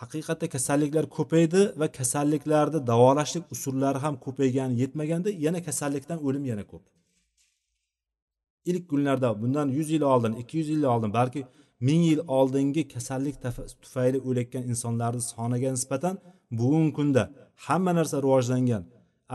[0.00, 6.84] Haqiqatda kasalliklar ko'paydi va kasalliklarni davolashlik usullari ham ko'paygani yetmaganda yana kasallikdan o'lim yana ko'p.
[8.64, 11.46] Ilk kunlarda bundan yuz yil oldin ikki yuz yil oldin balki
[11.80, 13.36] ming yil oldingi kasallik
[13.82, 16.14] tufayli o'layotgan insonlarni soniga nisbatan
[16.50, 17.22] bugungi kunda
[17.66, 18.84] hamma narsa rivojlangan.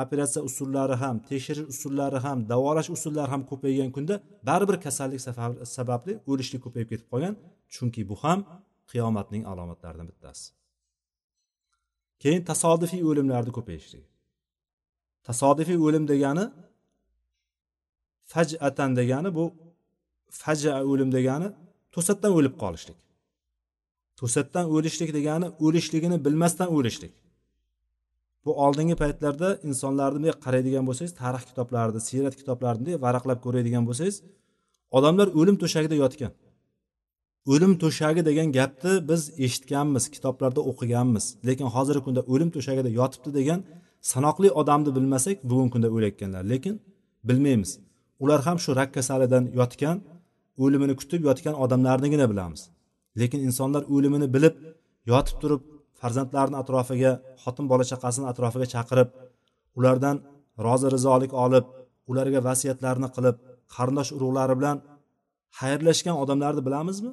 [0.03, 4.15] Operatsiya usullari ham tekshirish usullari ham davolash usullari ham ko'paygan kunda
[4.47, 5.21] baribir kasallik
[5.77, 7.33] sababli o'lishlik ko'payib ketib qolgan.
[7.73, 8.39] Chunki bu ham
[8.91, 10.45] qiyomatning alomatlaridan bittasi.
[12.23, 14.07] Keyin tasodifiy o'limlarni ko'payishligi
[15.29, 16.45] tasodifiy o'lim degani
[18.31, 19.43] fajatan degani bu
[20.41, 21.47] faja o'lim degani
[21.93, 22.99] to'satdan o'lib qolishlik.
[24.19, 27.13] To'satdan o'lishlik degani o'lishligini bilmasdan o'lishlik.
[28.45, 34.15] Bu oldingi paytlarda insonlarni bunday qaraydigan bo'lsangiz tarix kitoblarida siyrat kitoblarini varaqlab ko'radigan bo'lsangiz
[34.97, 36.31] odamlar o'lim to'shagida yotgan.
[37.53, 43.59] O'lim to'shagi degan gapni biz eshitganmiz kitoblarda o'qiganmiz lekin hozirgi kunda o'lim to'shagida yotibdi degan
[44.11, 46.43] sanoqli odamni bilmasak bugungi kunda o'layotganlar.
[46.51, 46.75] Lekin
[47.29, 47.71] bilmaymiz.
[48.23, 49.97] Ular ham shu rak kasalidan yotgan
[50.63, 52.61] o'limini kutib yotgan odamlarnigina bilamiz.
[53.19, 54.55] Lekin insonlar o'limini bilib
[55.11, 55.61] yotib turib
[55.99, 57.11] farzandlarini atrofiga
[57.43, 59.09] xotin bola chaqasini atrofiga chaqirib
[59.77, 60.15] ulardan
[60.65, 61.65] rozi rizolik olib
[62.11, 63.35] ularga vasiyatlarni qilib
[63.75, 64.77] qarindosh urug'lari bilan
[65.59, 67.11] xayrlashgan odamlarni bilamizmi?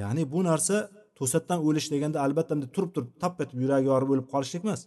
[0.00, 0.76] Ya'ni bu narsa
[1.18, 4.80] to'satdan o'lish deganda albatta turib turib tap etib yuragi yorib o'lib qolishlik emas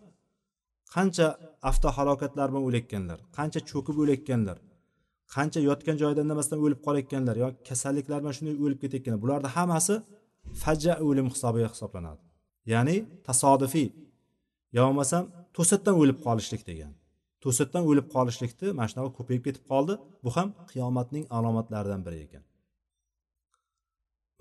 [0.96, 1.28] qancha
[1.70, 4.58] avtohalokatlar bilan o'layotganlar qancha cho'kib o'layotganlar
[5.36, 9.96] qancha yotgan joyida indamasdan o'lib qolayotganlar yoki kasalliklar bilan shunday o'lib ketayotganlar bularni hammasi
[10.64, 12.22] faja o'lim hisobiga hisoblanadi.
[12.74, 12.96] Ya'ni
[13.28, 13.88] tasodifiy.
[14.76, 15.24] Yo bo'lmasam
[15.58, 16.92] to'satdan o'lib qolishlik degan.
[17.44, 19.94] To'satdan o'lib qolishlikni mana shunaqa ko'payib ketib qoldi.
[20.24, 22.44] Bu ham qiyomatning alomatlaridan biri ekan.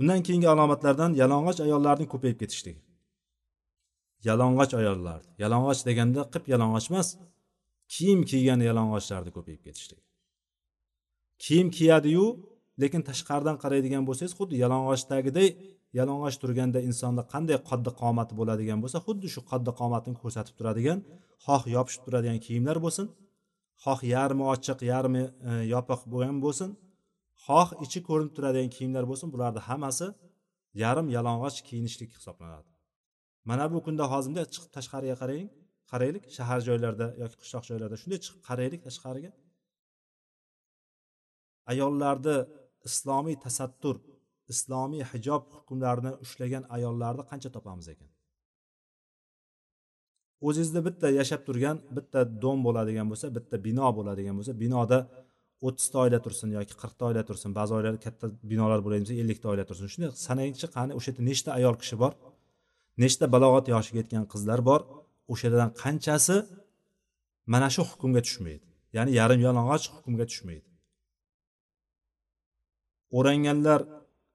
[0.00, 2.80] Undan keyingi alomatlardan yalang'och ayollarning ko'payib ketishligi
[4.28, 5.20] yalang'och ayollar.
[5.42, 7.08] Yalang'och deganda qip yalang'och emas
[7.94, 10.04] kiyim kiygan yalang'ochlarni ko'payib ketishligi
[11.44, 12.26] kiyim kiyadiyu
[12.82, 15.48] lekin tashqaridan qaraydigan bo'lsangiz xuddi yalang'ochdagiday
[15.98, 20.98] yalang'och turganda insonda qanday qaddi qomati bo'ladigan bo'lsa xuddi shu qaddi qomatini ko'rsatib turadigan
[21.46, 23.06] xoh yopishib turadigan kiyimlar bo'lsin
[23.84, 26.70] xoh yarmi ochiq yarmi e, yopiq bo'lgan bo'lsin
[27.46, 30.06] xoh ichi ko'rinib turadigan kiyimlar bo'lsin bularni hammasi
[30.82, 32.69] yarim yalang'och kiyinishlik hisoblanadi.
[33.48, 35.46] Mana bu kunda hozirda chiqib tashqariga qarang.
[35.90, 39.30] Qaraylik shahar joylarda yoki qishloq joylarda shunday chiqib qaraylik tashqariga.
[41.72, 42.36] Ayollarni
[42.88, 43.96] islomiy tasattur
[44.52, 48.10] islomiy hijob hukmlarini ushlagan ayollarni qancha topamiz ekan?
[50.46, 54.98] O'zingizni bitta yashab turgan bitta dom bo'ladigan bo'lsa bitta bino bo'ladigan bo'lsa binoda
[55.66, 59.64] o'ttizta oila tursin yoki qirqta oila tursin ba'zi oilalar katta binolar bo'ladigan bo'lsa ellikta oila
[59.68, 59.86] tursin.
[59.92, 60.92] Shunday sanaychi qani?
[60.98, 62.12] O'sha yerda nechta ayol kishi bor?
[63.02, 64.80] Nechta balog'at yoshiga yetgan qizlar bor
[65.32, 66.36] o'shalardan qanchasi
[67.52, 68.66] mana shu hukmga tushmaydi.
[68.96, 70.68] Ya'ni yarim yalang'och hukmga tushmaydi.
[73.18, 73.80] O'ranganlar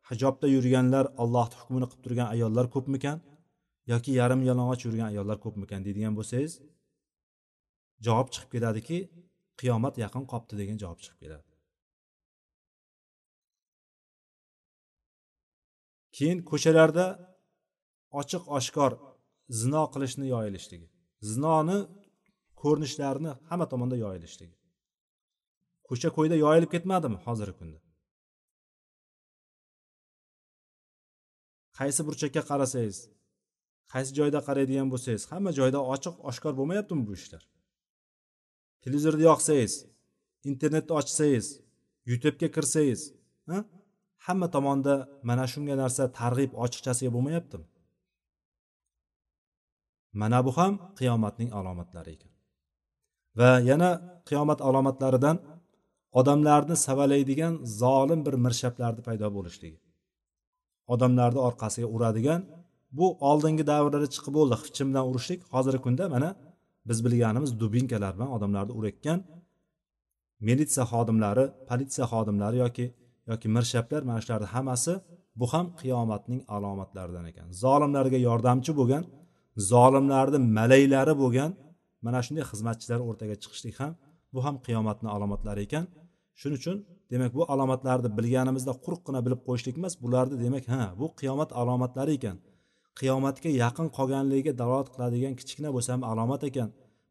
[0.10, 3.18] hijobda yurganlar allohni hukmini qilib turgan ayollar ko'pmikan
[3.92, 6.54] yoki yarim yalang'och yurgan ayollar ko'pmikan deydigan bo'lsangiz
[8.06, 8.98] javob chiqib keladiki
[9.60, 11.50] qiyomat yaqin qolibdi degan javob chiqib keladi.
[16.16, 17.06] Keyin ko'chalarda
[18.20, 18.92] ochiq oshkor
[19.62, 20.88] zino qilishni yoyilishligi.
[21.32, 21.80] Zinoni
[22.62, 24.56] ko'rinishlarini hamma tomonda yoyilishligi.
[25.88, 27.80] Ko'cha ko'yda yoyilib ketmadimi hozirgi kunda?
[31.80, 32.98] Qaysi burchakka qarasangiz
[33.94, 37.44] qaysi joyda qaraydigan bo'lsangiz hamma joyda ochiq oshkor bo'lmayaptimi bu ishlar?
[38.84, 39.74] Televizorni yoqsangiz
[40.52, 41.46] internetni ochsangiz
[42.10, 43.02] youtubega kirsangiz
[44.26, 44.94] hamma tomonda
[45.30, 47.66] mana shunga narsa targ'ib ochiqchasiga bo'lmayaptimi?
[50.22, 52.32] Mana bu ham qiyomatning alomatlari ekan.
[53.40, 53.90] Va yana
[54.28, 55.38] qiyomat alomatlaridan
[56.20, 59.78] odamlarni savalaydigan zolim bir mirshablarni paydo bo'lishligi.
[60.94, 62.42] Odamlarni orqasiga uradigan
[62.98, 64.56] bu oldingi davrlarda chiqib bo'ldi.
[64.64, 66.30] Xipchin bilan urishlik hozirgi kunda mana
[66.90, 69.20] biz bilganimiz dubinkalar bilan odamlarni urayotgan
[70.48, 72.86] militsiya xodimlari politsiya xodimlari yoki
[73.32, 74.94] yoki mirshablar mana shularni hammasi
[75.40, 77.48] bu ham qiyomatning alomatlaridan ekan.
[77.64, 79.04] Zolimlarga yordamchi bo'lgan
[79.58, 81.52] zolimlarni malaylari bo'lgan
[82.06, 83.94] mana shunday xizmatchilar o'rtaga chiqishlik ham
[84.34, 85.86] bu ham qiyomatni alomatlari ekan.
[86.40, 86.78] Shuning uchun
[87.12, 92.38] demak bu alomatlarni bilganimizda quruqqina bilib qo'yishlik emas bularni demak ha bu qiyomat alomatlari ekan.
[93.00, 96.70] Qiyomatga yaqin qolganligiga dalolat qiladigan kichkina bo'lsa ham alomat ekan.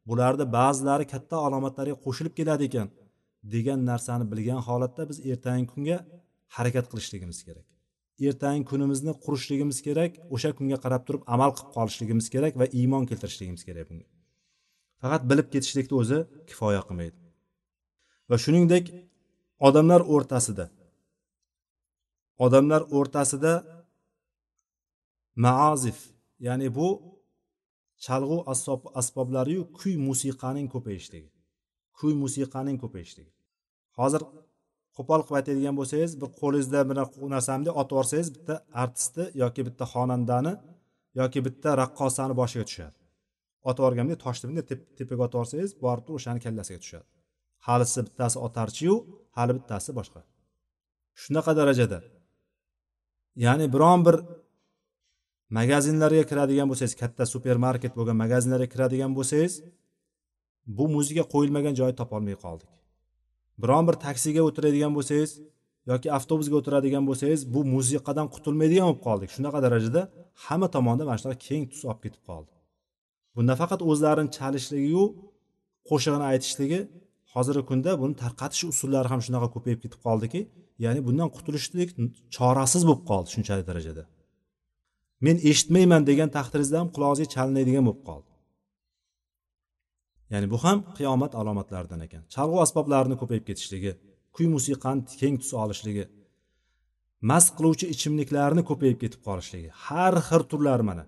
[0.08, 2.88] Bularni ba'zilari katta alomatlarga qo'shilib keladi ekan
[3.54, 5.98] degan narsani bilgan holatda biz ertangi kunga
[6.56, 7.66] harakat qilishligimiz kerak.
[8.28, 13.62] Ertangi kunimizni qurishligimiz kerak o'sha kunga qarab turib amal qilib qolishligimiz kerak va iymon keltirishligimiz
[13.68, 14.06] kerak bunga.
[15.02, 17.16] Faqat bilib ketishlikni o'zi kifoya qilmaydi.
[18.30, 18.84] Va shuningdek
[19.68, 20.66] odamlar o'rtasida
[22.44, 23.52] odamlar o'rtasida
[25.46, 25.98] maazif
[26.46, 26.88] ya'ni bu
[28.04, 28.38] chalg'u
[29.00, 31.30] asboblariyu kuy musiqaning ko'payishligi
[31.98, 33.32] kuy musiqaning ko'payishligi.
[33.98, 34.22] Hozir
[34.96, 36.96] qo'pol qilib aytadigan bo'lsangiz bir qo'lingizda bir
[37.34, 40.52] narsamni otib yuborsangiz bitta artistni yoki bitta xonandani
[41.20, 42.96] yoki bitta raqqosani boshiga tushadi.
[43.68, 44.64] Otib yuborganda toshni bunday
[44.98, 47.06] tepaga otib yuborsangiz borib turib o'shani kallasiga tushadi.
[47.66, 48.94] Halisi bittasi otarchiyu
[49.36, 50.20] hali bittasi boshqa.
[51.22, 51.98] Shunaqa darajada.
[53.44, 54.16] Ya'ni biron bir
[55.58, 59.54] magazinlarga kiradigan bo'lsangiz katta supermarket bo'lgan magazinlarga kiradigan bo'lsangiz
[60.76, 62.70] bu muzika qo'yilmagan joyni topolmay qoldik.
[63.62, 65.30] Biron bir taksiga o'tiradigan bo'lsangiz
[65.90, 69.30] yoki avtobusga o'tiradigan bo'lsangiz bu musiqadan qutulmaydigan bo'lib qoldik.
[69.36, 70.02] Shunaqa darajada
[70.44, 72.50] hamma tomonda mana shunaqa keng tus olib ketib qoldi.
[73.34, 75.04] Bu nafaqat o'zlarini chalishligiyu
[75.90, 76.80] qo'shig'ini aytishligi
[77.34, 80.40] hozirgi kunda buni tarqatish usullari ham shunaqa ko'payib ketib qoldiki
[80.84, 81.88] ya'ni bundan qutulishlik
[82.36, 84.04] chorasiz bo'lib qoldi shunchalik darajada.
[85.26, 88.30] Men eshitmayman degan taqdiringizda ham qulog'ingizga chalinadigan bo'lib qoldi.
[90.32, 92.22] Ya'ni bu ham qiyomat alomatlaridan ekan.
[92.34, 93.92] Chalg'u asboblarini ko'payib ketishligi
[94.36, 96.04] kuy musiqani keng tus olishligi
[97.30, 101.04] mast qiluvchi ichimliklarni ko'payib ketib qolishligi har xil turlari mana.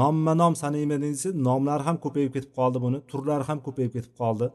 [0.00, 4.46] Nomma nom sanayman desa nomlari ham ko'payib ketib qoldi buni turlari ham ko'payib ketib qoldi.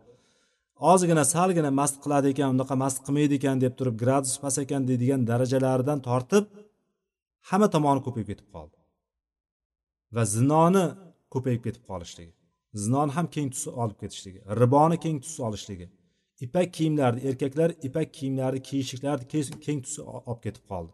[0.92, 5.22] Ozgina salgina mast qiladi ekan unaqa mast qilmaydi ekan deb turib gradus past ekan deydigan
[5.30, 6.46] darajalaridan tortib
[7.50, 8.78] hamma tomoni ko'payib ketib qoldi.
[10.16, 10.86] Va zinoni
[11.34, 12.34] ko'payib ketib qolishligi.
[12.74, 15.88] Zinoni ham keng tus olib ketishligi riboni keng tus olishligi.
[16.46, 19.26] Ipak kiyimlarni erkaklar ipak kiyimlarni kiyishliklarni
[19.66, 19.96] keng tus
[20.28, 20.94] olib ketib qoldi.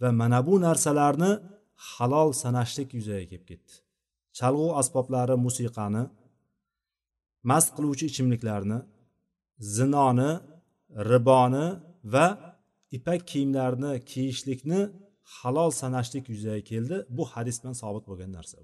[0.00, 1.32] Va mana bu narsalarni
[1.90, 3.72] halol sanashlik yuzaga kelib ketdi.
[4.38, 6.02] Chalg'u asboblari musiqani
[7.50, 8.78] mast qiluvchi ichimliklarni
[9.76, 10.30] zinoni
[11.10, 11.66] riboni
[12.14, 12.26] va
[12.96, 14.80] ipak kiyimlarni kiyishlikni
[15.36, 16.96] halol sanashlik yuzaga keldi.
[17.16, 18.56] Bu hadis bilan sobit bo'lgan narsa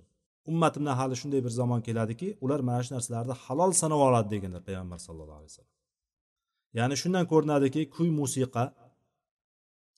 [0.50, 4.98] ummatimdan hali shunday bir zamon keladiki ular mana shu narsalarni halol sanab oladi deganlar payg'ambar
[5.06, 5.74] sallallohu alayhi vasallam.
[6.78, 8.64] Ya'ni shundan ko'rinadiki kuy musiqa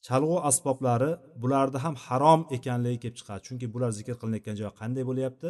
[0.07, 1.11] chalg'u asboblari
[1.43, 3.41] bularni ham harom ekanligi kelib chiqadi.
[3.47, 5.49] Chunki bular zikr qilinayotgan joy qanday bo'lyapti?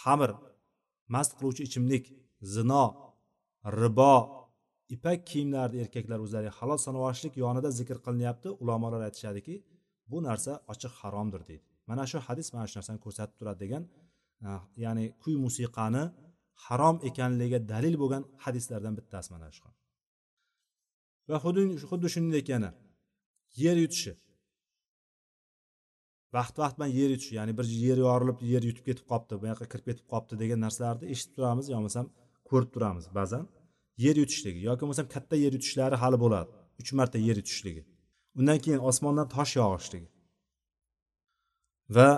[0.00, 0.30] Xamir
[1.14, 2.04] mast qiluvchi ichimlik
[2.54, 2.84] zino
[3.80, 4.14] ribo
[4.94, 8.48] ipak kiyimlarni erkaklar o'zlariga halol sanab olishlik yonida zikr qilinyapti.
[8.62, 9.54] Ulamolar aytishadiki
[10.10, 11.69] bu narsa ochiq haromdir deydi.
[11.90, 13.82] Mana shu hadis mana shu narsani ko'rsatib turadi degan
[14.48, 14.50] e,
[14.84, 16.04] ya'ni kuy musiqani
[16.66, 19.66] harom ekanligiga dalil bo'lgan hadislardan bittasi mana shu
[21.30, 22.70] va xuddi xuddi shuningdek yana
[23.62, 24.12] yer yutishi.
[26.36, 29.66] Vaqt vaqt bilan yer yutishi ya'ni bir yer yorilib yer yutib ketib qolibdi bu yoqqa
[29.72, 32.06] kirib ketib qolibdi degan narsalarni eshitib turamiz yo bo'lmasam
[32.50, 33.44] ko'rib turamiz ba'zan.
[34.04, 36.50] Yer yutishligi yoki bo'lmasam katta yer yutishlari hali bo'ladi.
[36.80, 37.82] Uch marta yer yutishligi.
[38.38, 40.08] Undan keyin osmondan tosh yog'ishligi.
[41.96, 42.08] Va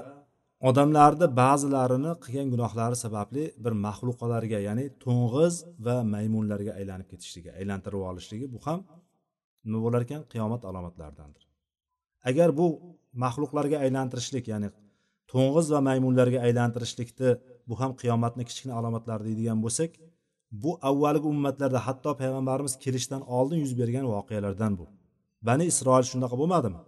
[0.69, 5.55] odamlarni ba'zilarini qilgan gunohlari sababli bir maxluqalarga ya'ni to'ng'iz
[5.87, 8.81] va maymunlarga aylanib ketishligi aylantirib olishligi bu ham
[9.65, 10.21] nima bo'lar ekan?
[10.33, 11.43] Qiyomat alomatlaridandir.
[12.31, 12.67] Agar bu
[13.25, 14.69] maxluqlarga aylantirishlik ya'ni
[15.33, 17.31] to'ng'iz va maymunlarga aylantirishlikni
[17.69, 19.91] bu ham qiyomatni kichkina alomatlari deydigan bo'lsak
[20.63, 24.87] bu avvalgi ummatlarda hatto payg'ambarimiz kelishidan oldin yuz bergan voqealardan bu.
[25.49, 26.81] Bani isroil shunaqa bo'lmadimi?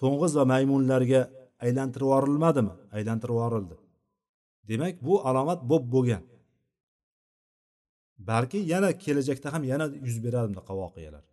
[0.00, 1.20] To'ng'iz va maymunlarga
[1.64, 2.72] aylantirib yuborilmadimi?
[2.96, 3.76] Aylantirib yuborildi.
[4.70, 6.24] Demak bu alomat bo'p bo'lgan.
[8.30, 11.24] Balki yana kelajakda ham yana yuz beradi bunaqa voqealar.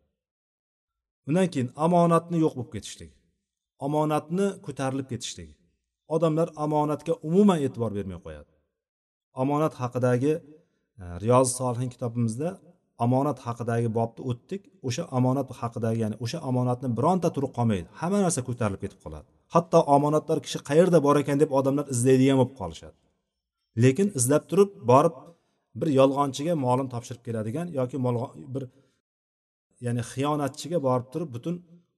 [1.28, 3.16] Undan keyin omonatni yo'q bo'lib ketishligi
[3.86, 5.54] omonatni ko'tarilib ketishligi
[6.16, 8.52] odamlar omonatga umuman e'tibor bermay qo'yadi.
[9.42, 12.50] Omonat haqidagi riyoz riyozi solihin kitobimizda
[13.06, 14.62] omonat haqidagi bobni o'tdik.
[14.88, 17.88] O'sha omonat haqidagi ya'ni o'sha omonatni bironta turi qolmaydi.
[18.02, 19.28] Hamma narsa ko'tarilib ketib qoladi.
[19.54, 22.96] Hatto omonatlar kishi qayerda bor ekan deb odamlar izlaydigan bo'lib qolishadi.
[23.84, 25.16] Lekin izlab turib borib
[25.80, 27.98] bir yolg'onchiga molini topshirib keladigan yoki
[28.56, 28.64] bir
[29.86, 31.56] ya'ni xiyonatchiga borib turib butun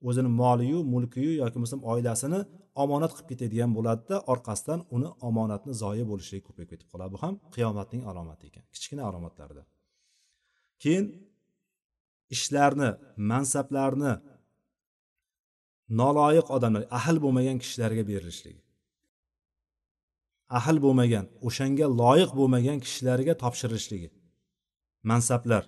[0.09, 2.39] o'zini moliyu mulkiyu yoki bo'lmasam oilasini
[2.83, 7.09] omonat qilib ketadigan bo'ladida orqasidan uni omonatni zoyi bo'lishligi ko'payib ketib qoladi.
[7.15, 9.65] Bu ham qiyomatning alomati ekan kichkina alomatlardan
[10.83, 11.05] keyin
[12.35, 12.89] ishlarni
[13.31, 14.11] mansablarni
[15.89, 18.61] noloyiq odamlar ahil bo'lmagan kishilarga berilishligi.
[20.57, 24.09] Ahil bo'lmagan o'shanga loyiq bo'lmagan kishilarga topshirilishligi
[25.09, 25.63] mansablar.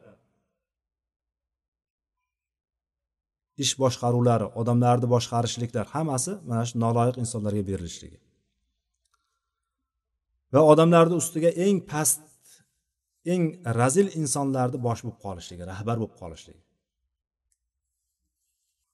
[3.64, 8.20] Ish boshqaruvlari odamlarni boshqarishliklar hammasi mana shu noloyiq insonlarga berilishligi.
[10.54, 12.22] Va odamlarni ustiga eng past
[13.34, 13.44] eng
[13.80, 16.67] razil insonlarni bosh bo'lib qolishligi rahbar bo'lib qolishligi.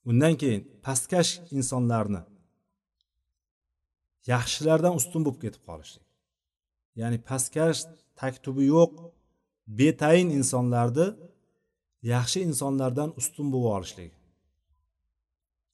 [0.09, 2.21] Undan keyin pastkash insonlarni
[4.31, 6.07] yaxshilardan ustun bo'lib ketib qolishlik.
[6.99, 7.79] Ya'ni pastkash
[8.19, 8.91] taktubi yo'q
[9.79, 11.07] betayin insonlarni
[12.13, 14.11] yaxshi insonlardan ustun bo'lib olishlik.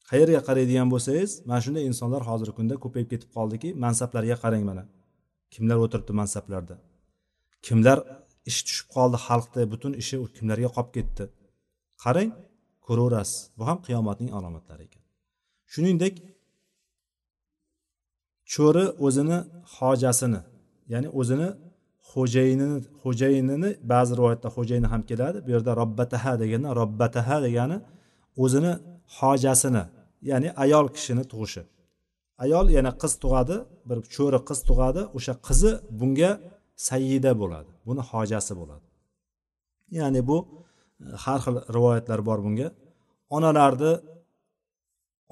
[0.10, 4.84] Qayerga qaraydigan bo'lsangiz mana shunday insonlar hozirgi kunda ko'payib ketib qoldiki mansablarga qarang mana.
[5.54, 6.76] Kimlar o'tiribdi mansablarda?
[7.66, 7.98] Kimlar
[8.50, 11.24] ish tushib qoldi xalqda butun ishi kimlarga qolib ketdi?
[12.04, 12.30] Qarang.
[12.90, 13.40] Ko'raverasiz.
[13.58, 15.04] Bu ham qiyomatning alomatlari ekan.
[15.74, 16.16] Shuningdek
[18.54, 19.38] cho'ri o'zini
[19.78, 20.42] hojasini
[20.94, 21.50] ya'ni o'zini
[22.12, 25.38] xo'jayinini xo'jayinini ba'zi rivoyatda xo'jayini ham keladi.
[25.46, 27.78] Bu yerda robbataha deganda robbataha degani
[28.44, 28.74] o'zini
[29.18, 29.84] hojasini
[30.30, 31.64] ya'ni ayol kishini tug'ishi.
[32.44, 33.56] Ayol yana qiz tug'adi
[33.90, 36.32] bir cho'ri qiz tug'adi o'sha qizi bunga
[36.90, 38.88] sayyida bo'ladi buni hojasi bo'ladi.
[40.00, 40.38] Ya'ni bu
[41.24, 42.68] har xil rivoyatlar bor bunga.
[43.38, 43.94] Onalarni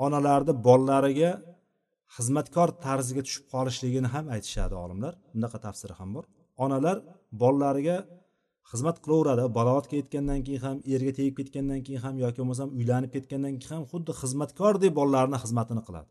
[0.06, 1.32] onalarni bolalariga
[2.16, 5.14] xizmatkor tarziga tushib qolishligini ham aytishadi olimlar.
[5.34, 6.26] Bunaqa tafsiri ham bor.
[6.66, 6.98] Onalar
[7.42, 7.98] bolalariga
[8.72, 9.44] xizmat qilaveradi.
[9.58, 13.86] Balog'atga yetgandan keyin ham erga tegib ketgandan keyin ham yoki bo'lmasam uylanib ketgandan keyin ham
[13.92, 16.10] xuddi xizmatkordek bolalarini xizmatini qiladi.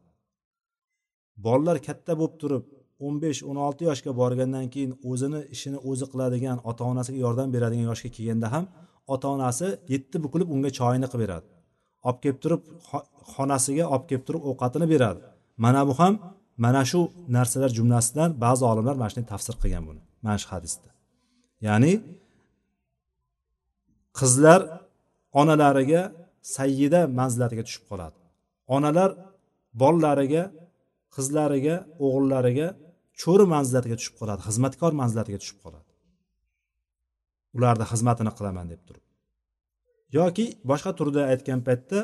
[1.46, 2.64] Bolalar katta bo'lib turib
[3.06, 7.86] o'n besh o'n olti yoshga borgandan keyin o'zini ishini o'zi qiladigan ota onasiga yordam beradigan
[7.90, 8.64] yoshga kelganda ham
[9.14, 11.48] ota onasi yetti bukilib unga choyini qilib beradi.
[12.08, 12.62] Olib kelib turib
[13.34, 15.22] xonasiga olib kelib turib ovqatini beradi.
[15.64, 16.14] Mana bu ham
[16.64, 17.00] mana shu
[17.36, 20.88] narsalar jumlasidan ba'zi olimlar mana shunday tafsir qilgan buni mana shu hadisda.
[21.66, 21.92] Ya'ni
[24.18, 24.60] qizlar
[25.40, 26.02] onalariga
[26.56, 28.18] sayyida manzilatiga tushib qoladi.
[28.76, 29.10] Onalar
[29.82, 30.44] bolalariga
[31.16, 32.68] qizlariga o'g'illariga
[33.22, 35.85] cho'ri manzilatiga tushib qoladi xizmatkor manzilatiga tushib qoladi.
[37.56, 39.04] Ularni xizmatini qilaman deb turib.
[40.18, 41.98] Yoki boshqa turda aytgan paytda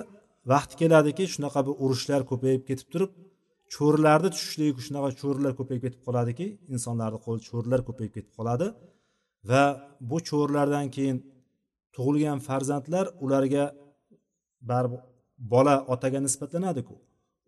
[0.53, 3.11] vaqti keladiki shunaqa bir urushlar ko'payib ketib turib
[3.75, 8.67] cho'rilarni tushishligi shunaqa cho'rilar ko'payib ketib qoladiki insonlarni qo'li cho'rilar ko'payib ketib qoladi
[9.51, 9.65] va
[10.11, 11.19] bu cho'rilardan keyin
[11.95, 13.65] tug'ilgan farzandlar ularga
[14.71, 15.01] baribir
[15.53, 16.95] bola otaga nisbatlanadiku.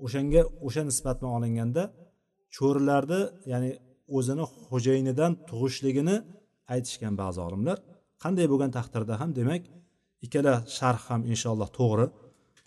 [0.05, 1.83] O'shanga o'sha nisbat bilan olinganda
[2.57, 3.21] cho'rilarni
[3.53, 3.71] ya'ni
[4.17, 6.17] o'zini xo'jayinidan tug'ishligini
[6.75, 7.79] aytishgan ba'zi olimlar
[8.23, 9.63] qanday bo'lgan taqdirda ham demak
[10.25, 12.07] ikkala sharh ham inshaalloh to'g'ri.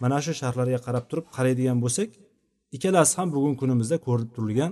[0.04, 2.10] Mana shu sharhlarga qarab turib qaraydigan bo'lsak
[2.76, 4.72] ikkalasi ham bugungi kunimizda ko'rib turilgan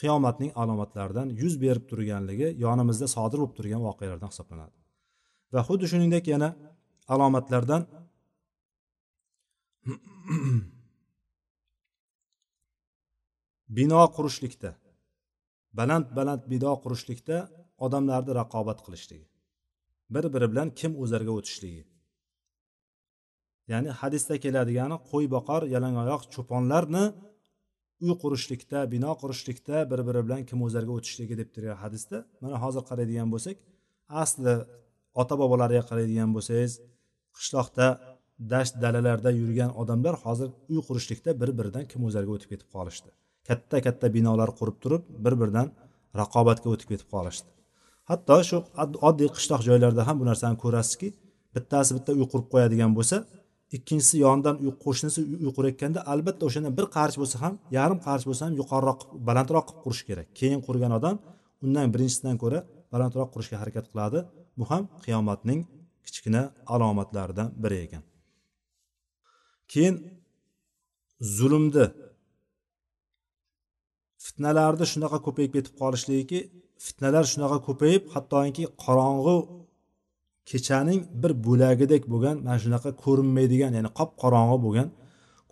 [0.00, 4.76] qiyomatning alomatlaridan yuz berib turganligi yonimizda sodir bo'lib turgan voqealardan hisoblanadi.
[5.54, 6.48] Va xuddi shuningdek yana
[7.14, 7.82] alomatlardan
[13.78, 14.70] bino qurishlikda
[15.78, 17.36] baland baland bino qurishlikda
[17.86, 19.26] odamlarni raqobat qilishligi
[20.14, 21.82] bir biri bilan kim o'zarga o'tishligi.
[23.72, 27.04] Ya'ni hadisda keladigani qo'y boqar yalangoyoq cho'ponlarni
[28.04, 32.82] uy qurishlikda bino qurishlikda bir biri bilan kim o'zarga o'tishligi deb turgan hadisda mana hozir
[32.90, 33.56] qaraydigan bo'lsak
[34.22, 34.54] asli
[35.20, 36.72] ota bobolariga qaraydigan bo'lsangiz
[37.36, 37.86] qishloqda
[38.52, 43.10] dasht dalalarda yurgan odamlar hozir uy qurishlikda bir biridan kim o'zarga o'tib ketib qolishdi.
[43.48, 45.68] Katta katta binolar qurib turib bir biridan
[46.20, 47.48] raqobatga o'tib ketib qolishdi.
[48.10, 48.56] Hatto shu
[49.08, 51.08] oddiy qishloq joylarda ham bu narsani ko'rasizki
[51.54, 53.16] bittasi bitta uy qurib qo'yadigan bo'lsa
[53.76, 58.54] ikkinchisi yonidan qo'shnisi uy qurayotganda albatta o'shandan bir qarich bo'lsa ham yarim qarich bo'lsa ham
[58.60, 60.26] yuqoriroq balandroq qilib qurish kerak.
[60.38, 61.16] Keyin qurgan odam
[61.64, 62.58] undan birinchisidan ko'ra
[62.92, 64.18] balandroq qurishga harakat qiladi.
[64.58, 65.60] Bu ham qiyomatning
[66.06, 66.42] kichkina
[66.74, 68.02] alomatlaridan biri ekan.
[69.72, 69.94] Keyin
[71.36, 71.86] zulmni
[74.24, 76.40] fitnalarni shunaqa ko'payib ketib qolishligiki
[76.86, 79.36] fitnalar shunaqa ko'payib hattoki qorong'u
[80.50, 84.88] kechaning bir bo'lagidek bo'lgan mana shunaqa ko'rinmaydigan ya'ni qop qorong'i bo'lgan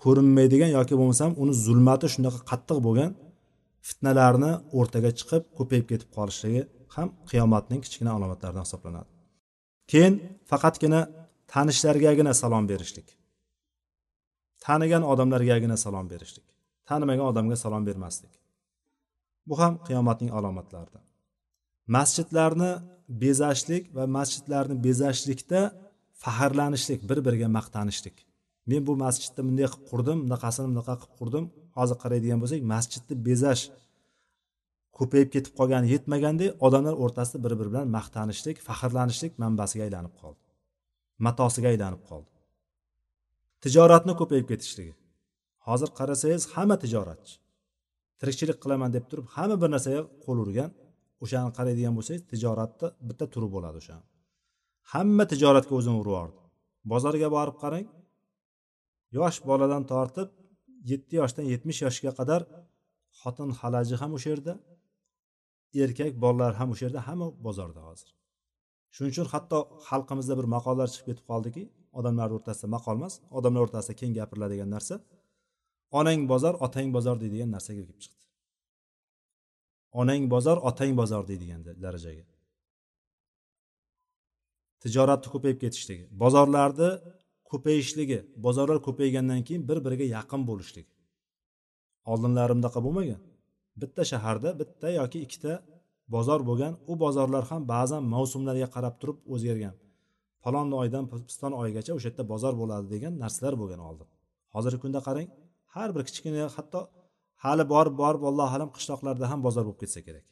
[0.03, 3.11] ko'rinmaydigan yoki bo'lmasam uni zulmati shunaqa qattiq bo'lgan
[3.89, 6.62] fitnalarni o'rtaga chiqib ko'payib ketib qolishligi
[6.97, 9.11] ham qiyomatning kichkina alomatlaridan hisoblanadi.
[9.91, 10.14] Keyin
[10.51, 11.01] faqatgina
[11.53, 13.09] tanishlargagina salom berishlik.
[14.64, 16.47] Tanigan odamlargagina salom berishlik.
[16.89, 18.33] Tanimagan odamga salom bermaslik.
[19.49, 21.05] Bu ham qiyomatning alomatlaridan.
[21.87, 22.72] Masjidlarni
[23.09, 25.61] bezashlik va masjidlarni bezashlikda
[26.24, 28.16] faxrlanishlik bir biriga maqtanishlik.
[28.66, 31.45] Men bu masjidni bunday qilib qurdim bunaqasini bunaqa qilib qurdim.
[31.78, 33.62] Hozir qaraydigan bo'lsak masjidni bezash
[34.99, 40.43] ko'payib ketib qolgani yetmagandek odamlar o'rtasida bir biri bilan maqtanishlik faxrlanishlik manbasiga aylanib qoldi.
[41.26, 42.30] Matosiga aylanib qoldi.
[43.62, 44.93] Tijoratni ko'payib ketishligi.
[45.66, 47.35] Hozir qarasangiz hamma tijoratchi.
[48.20, 50.70] Tirikchilik qilaman deb turib hamma bir narsaga qo'l urgan
[51.25, 54.05] o'shani qaraydigan bo'lsangiz tijoratni bitta turi bo'ladi o'shani
[54.93, 56.39] hamma tijoratga o'zini uryordi
[56.93, 57.87] bozorga borib qarang
[59.18, 60.29] yosh boladan tortib
[60.91, 62.41] yetti yoshdan yetmish yoshga qadar
[63.20, 64.55] xotin halaji ham o'sha yerda
[65.85, 68.09] erkak bolalar ham o'sha yerda hamma bozorda hozir.
[68.95, 69.59] Shuning uchun hatto
[69.89, 71.62] xalqimizda bir maqollar chiqib ketib qoldiki
[71.99, 74.95] odamlar o'rtasida maqol emas odamlar o'rtasida keng gapiriladigan narsa
[76.01, 78.22] onang bozor otang bozor deydigan narsaga kelib chiqdi.
[80.01, 82.24] Onang bozor otang bozor deydigan darajaga.
[84.82, 86.90] Tijoratni ko'payib ketishligi bozorlarni
[87.51, 90.90] ko'payishligi bozorlar ko'paygandan keyin bir biriga yaqin bo'lishligi.
[92.12, 93.20] Oldinlari bunaqa bo'lmagan.
[93.80, 95.53] Bitta shaharda bitta yoki ikkita
[96.14, 99.74] bozor bo'lgan u bozorlar ham ba'zan mavsumlarga qarab turib o'zgargan.
[100.43, 104.09] Falon oydan piston oyigacha o'sha yerda bozor bo'ladi degan narsalar bo'lgan oldin.
[104.55, 105.28] Hozirgi kunda qarang
[105.74, 106.80] har bir kichkina hatto
[107.45, 110.24] hali borib borib allohu alam qishloqlarda ham bozor bo'lib ketsa kerak.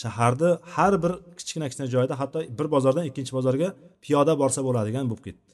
[0.00, 3.68] Shaharni har bir kichkina kichkina joyda hatto bir bozordan ikkinchi bozorga
[4.04, 5.52] piyoda borsa bo'ladigan bo'lib ketdi.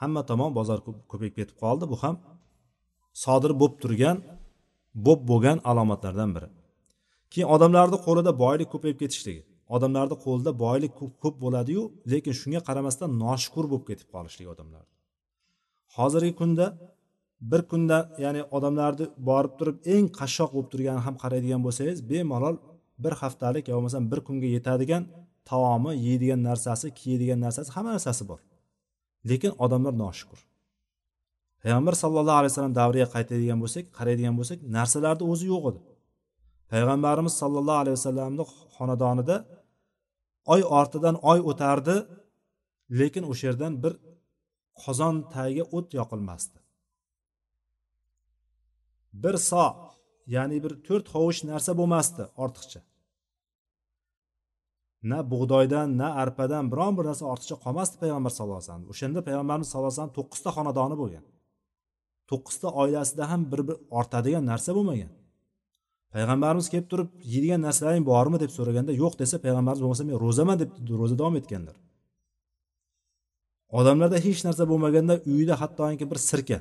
[0.00, 0.78] Hamma tomon bozor
[1.10, 1.84] ko'payib ketib qoldi.
[1.92, 2.16] Bu ham
[3.24, 4.16] sodir bo'lib turgan
[5.06, 6.48] bo'p bo'lgan alomatlardan biri.
[7.32, 9.42] Keyin odamlarni qo'lida boylik ko'payib ketishligi.
[9.76, 10.92] Odamlarni qo'lida boylik
[11.22, 14.84] ko'p bo'ladiyu lekin shunga qaramasdan noshukur bo'lib ketib qolishligi odamlar
[15.96, 16.66] hozirgi kunda
[17.50, 22.56] bir kunda ya'ni odamlarni borib turib eng qashshoq bo'lib turganini ham qaraydigan bo'lsangiz bemalol
[23.04, 25.02] bir haftalik yo bo'lmasam bir kunga yetadigan
[25.50, 28.40] taomi yeydigan narsasi kiyadigan narsasi hamma narsasi bor.
[29.28, 30.38] Lekin odamlar noshukur.
[31.62, 35.80] Payg'ambar sallallohu alayhi vasallam davriga qaytadigan bo'lsak qaraydigan bo'lsak narsalarni o'zi yo'q edi.
[36.72, 38.44] Payg'ambarimiz sollallohu alayhi vasallamni
[38.76, 39.36] xonadonida
[40.54, 41.96] oy ortidan oy o'tardi
[43.00, 43.92] lekin o'sha yerdan bir
[44.82, 46.58] qozon tagiga o't yoqilmasdi.
[49.22, 49.64] Bir so
[50.34, 52.80] ya'ni bir to'rt hovuch narsa bo'lmasdi ortiqcha.
[55.10, 58.88] Na bug'doydan na arpadan biron bir narsa ortiqcha qolmasdi payg'ambar sallallohu alayhi vasallam.
[58.92, 61.24] O'shanda payg'ambarimiz sallallohu alayhi vasallam to'qqizta xonadoni bo'lgan.
[62.30, 65.10] To'qqizta oilasida ham bir bir ortadigan narsa bo'lmagan.
[66.14, 68.36] Payg'ambarimiz kelib turib yeydigan narsalaring bormi?
[68.44, 70.70] deb so'raganda yo'q desa payg'ambarimiz bo'lmasa men ro'zaman deb
[71.00, 71.76] ro'za davom etganlar.
[73.70, 76.58] Odamlarda hech narsa bo'lmaganda uyida hattoki bir sirka.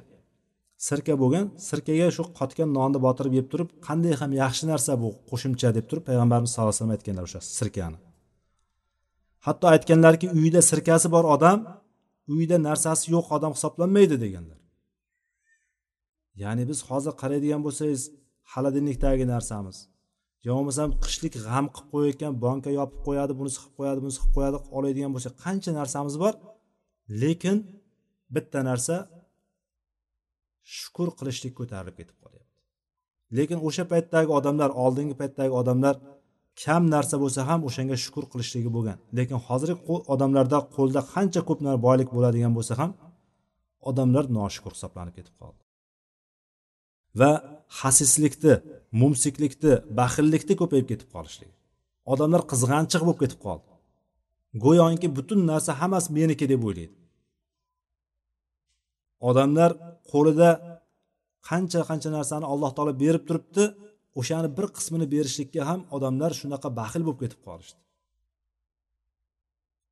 [0.88, 5.70] Sirka bo'lgan sirkaga shu qotgan nonni botirib yeb turib qanday ham yaxshi narsa bu qo'shimcha
[5.78, 7.98] deb turib payg'ambarimiz sallallohu alayhi vasallam aytganlar o'sha sirkani.
[9.46, 11.60] Hatto aytganlarki uyida sirkasi bor odam
[12.34, 14.60] uyida narsasi yo'q odam hisoblanmaydi deganlar.
[16.44, 18.02] Ya'ni biz hozir qaraydigan bo'lsangiz
[18.54, 19.78] xolodilnikdagi narsamiz.
[20.46, 24.58] Yo bo'lmasam qishlik g'am qilib qo'yayotgan banka yopib qo'yadi bunisi qilib qo'yadi bunisi qilib qo'yadi
[24.78, 26.34] oladigan bo'lsa qancha narsamiz bor?
[27.10, 27.58] Lekin
[28.36, 28.96] bitta narsa
[30.78, 32.54] shukur qilishlik ko'tarilib ketib qolyapti.
[33.38, 35.96] Lekin o'sha paytdagi odamlar oldingi paytdagi odamlar
[36.64, 38.98] kam narsa bo'lsa ham o'shanga shukur qilishligi bo'lgan.
[39.18, 39.76] Lekin hozirgi
[40.14, 42.92] odamlarda qo'lda qancha ko'p boylik bo'ladigan bo'lsa ham
[43.90, 45.62] odamlar noshukur hisoblanib ketib qoldi.
[47.20, 47.32] Va
[47.80, 48.54] hasislikni
[49.02, 51.54] mumsiklikni baxillikni ko'payib ketib qolishligi.
[52.14, 53.75] Odamlar qizg'anchiq bo'lib ketib qoldi.
[54.64, 56.96] Go'yoki butun narsa hammasi meniki deb o'ylaydi.
[59.30, 59.72] Odamlar
[60.12, 60.50] qo'lida
[61.50, 63.64] qancha qancha narsani alloh taolo berib turibdi
[64.20, 67.80] o'shani bir qismini berishlikka ham odamlar shunaqa baxil bo'lib ketib qolishdi.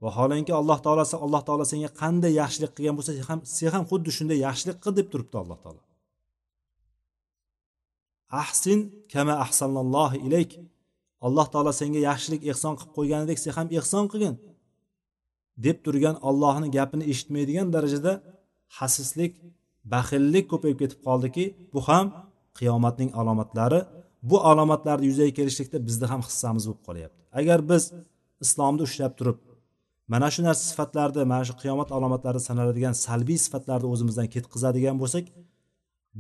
[0.04, 4.38] Vaholanki alloh taolo alloh taolo senga qanday yaxshilik qilgan bo'lsa ham sen ham xuddi shunday
[4.48, 5.82] yaxshilik qil deb turibdi alloh taolo.
[8.44, 8.80] Ahsin
[9.14, 10.52] kama ahsanallohu ilayk.
[11.28, 14.36] Alloh taolo senga yaxshilik ehson qilib qo'yganidek sen ham ehson qilgin.
[15.66, 18.14] Deb turgan ollohni gapini eshitmaydigan darajada
[18.78, 19.34] hasislik
[19.94, 22.06] baxillik ko'payib ketib qoldiki bu ham
[22.60, 23.80] qiyomatning alomatlari.
[24.30, 27.22] Bu alomatlarni yuzaga kelishlikda bizni ham hissamiz bo'lib qolyapti.
[27.40, 27.84] Agar biz
[28.46, 29.38] islomni ushlab turib
[30.08, 35.26] mana shu narsa sifatlarni mana shu qiyomat alomatlari sanaladigan salbiy sifatlarni o'zimizdan ketkazadigan bo'lsak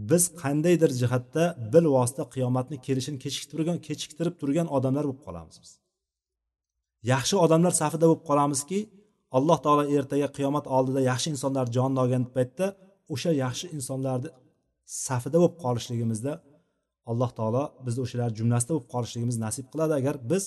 [0.09, 5.71] biz qandaydir jihatda bilvosita qiyomatni kelishini kechiktirgan kechiktirib turgan odamlar bo'lib qolamiz biz
[7.11, 8.79] yaxshi odamlar safida bo'lib qolamizki
[9.37, 12.65] alloh taolo ertaga qiyomat oldida yaxshi insonlar jonini olgan paytda
[13.13, 14.29] o'sha yaxshi insonlarni
[15.05, 16.33] safida bo'lib qolishligimizda
[17.11, 19.93] alloh taolo bizni o'shalar jumlasida bo'lib qolishligimiz nasib qiladi.
[20.01, 20.43] Agar biz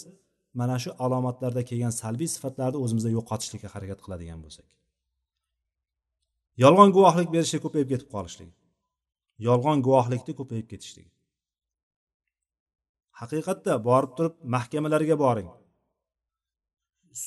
[0.61, 4.67] mana shu alomatlarda kelgan salbiy sifatlarni o'zimizda yo'qotishlikka harakat qiladigan bo'lsak.
[6.63, 8.55] Yolg'on guvohlik berishga ko'payib ketib qolishligi
[9.49, 11.11] yolg'on guvohlikni ko'payib ketishligi
[13.21, 15.49] haqiqatda borib turib mahkamalarga boring.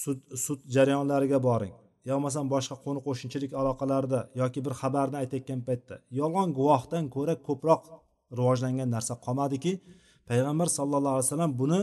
[0.01, 1.75] Sud sud jarayonlariga boring.
[2.07, 7.81] Yo bo'lmasam boshqa qo'ni qo'shnichilik aloqalarida yoki bir xabarni aytayotgan paytda yolg'on guvohdan ko'ra ko'proq
[8.37, 9.73] rivojlangan narsa qolmadiki
[10.29, 11.79] payg'ambar sallallohu alayhi vasallam buni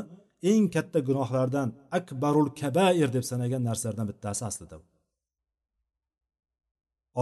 [0.50, 4.76] eng katta gunohlardan akbarul kabair deb sanagan narsalardan bittasi aslida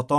[0.01, 0.18] ota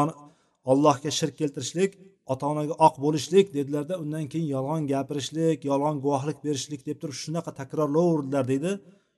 [0.72, 1.91] allohga shirk keltirishlik
[2.34, 7.51] ota onaga oq bo'lishlik dedilarda undan keyin yolg'on gapirishlik yolg'on guvohlik berishlik deb turib shunaqa
[7.61, 8.72] takrorlaverdilar deydi.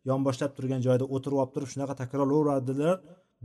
[0.10, 2.96] Yonboshlab turgan joyda o'tirib olib turib shunaqa takrorlayveradilar.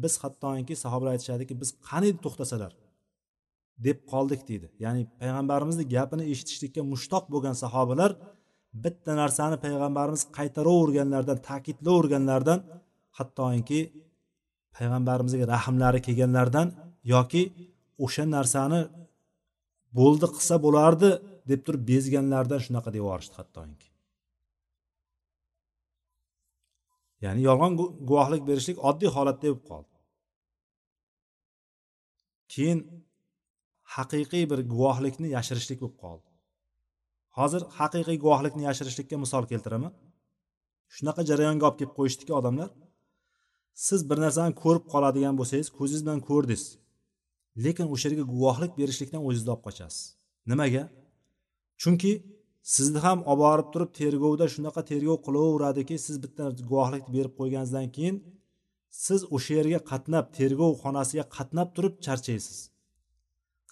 [0.03, 2.73] Biz hattoki sahobalar aytishadiki biz qani to'xtasalar?
[3.87, 4.67] deb qoldik deydi.
[4.85, 8.11] Ya'ni payg'ambarimizni gapini eshitishlikka mushtoq bo'lgan sahobalar
[8.85, 12.61] bitta narsani payg'ambarimiz qaytaraverganlaridan ta'kidlayverganlaridan
[13.19, 13.81] hattoki
[14.77, 16.69] payg'ambarimizga rahmlari kelganlaridan
[17.15, 17.43] yoki
[18.05, 18.81] o'sha narsani
[19.99, 21.11] bo'ldi qilsa bo'lardi
[21.51, 23.89] deb turib bezganlaridan shunaqa deb yuborishdi hattoki.
[27.25, 27.73] Ya'ni yolg'on
[28.09, 29.95] guvohlik berishlik oddiy holatda bo'lib qoldi.
[32.53, 32.79] Keyin
[33.97, 36.29] haqiqiy bir guvohlikni yashirishlik bo'lib qoldi.
[37.39, 39.93] Hozir haqiqiy guvohlikni yashirishlikka misol keltiraman.
[40.95, 42.71] Shunaqa jarayonga olib kelib qo'yishdiki odamlar
[43.87, 46.65] siz bir narsani ko'rib qoladigan bo'lsangiz ko'zingiz bilan ko'rdingiz.
[47.65, 50.03] Lekin o'sha yerga guvohlik berishlikdan o'zingizni olib qochasiz.
[50.51, 50.85] Nimaga?
[51.83, 52.13] Chunki
[52.63, 58.17] sizni ham olib borib turib tergovda shunaqa tergov qilaveradiki siz bitta guvohlikni berib qo'yganingizdan keyin
[59.05, 62.59] siz o'sha yerga qatnab tergov xonasiga qatnab turib charchaysiz.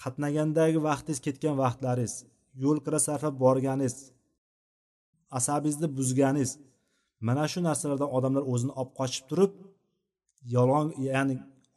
[0.02, 2.14] Qatnagandagi vaqtingiz ketgan vaqtlaringiz
[2.62, 3.96] yo'l kira sarflab borganingiz
[5.38, 6.50] asabingizni buzganingiz
[7.28, 9.52] mana shu narsalardan odamlar o'zini olib qochib turib
[10.56, 11.34] yolg'on ya'ni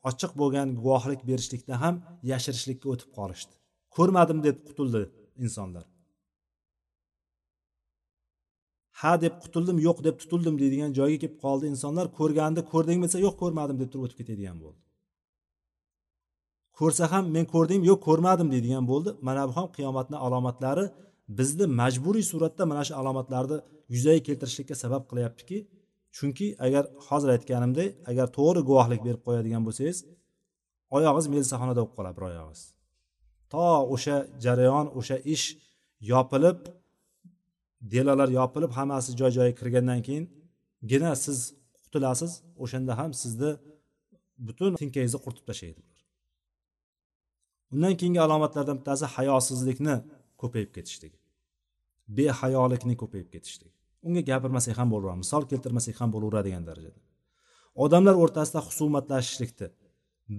[0.09, 1.95] ochiq bo'lgan guvohlik berishlikda ham
[2.31, 3.53] yashirishlikka o'tib qolishdi.
[3.95, 5.01] Ko'rmadim deb qutuldi
[5.45, 5.85] insonlar.
[8.99, 12.05] Ha deb qutuldim yo'q deb tutildim deydigan joyga kelib qoldi insonlar.
[12.19, 14.79] Ko'rganini ko'rdingmi desa yo'q ko'rmadim deb turib o'tib ketadigan bo'ldi.
[16.79, 19.09] Ko'rsa ham men ko'rdim yo'q ko'rmadim deydigan bo'ldi.
[19.27, 20.85] Mana bu ham qiyomatni alomatlari.
[21.37, 23.57] Bizni majburiy suratda mana shu alomatlarni
[23.93, 25.57] yuzaga keltirishlikka sabab qilyaptiki
[26.17, 29.97] chunki agar hozir aytganimdek agar to'g'ri guvohlik berib qo'yadigan bo'lsangiz
[30.95, 32.61] oyog'ingiz melsaxonada bo'lib qoladi bir oyog'ingiz
[33.53, 33.65] to
[33.95, 35.45] o'sha jarayon o'sha ish
[36.11, 36.59] yopilib
[37.91, 41.37] delalar yopilib hammasi joy joyiga kirgandan keyingina siz
[41.83, 42.31] qutulasiz
[42.63, 43.51] o'shanda ham sizni
[44.47, 45.81] butun tinkangizni quritib tashlaydi
[47.73, 49.95] undan keyingi alomatlardan bittasi hayosizlikni
[50.41, 51.17] ko'payib ketishligi
[52.17, 53.73] behayolikni ko'payib ketishligi
[54.07, 56.99] unga gapirmasak ham bo'laveradi misol keltirmasak ham bo'laveradigan darajada.
[57.83, 59.67] Odamlar o'rtasida husumatlashishlikni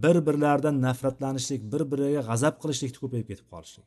[0.05, 3.86] bir birlaridan nafratlanishlik bir biriga g'azab qilishlikni ko'payib ketib qolishlik.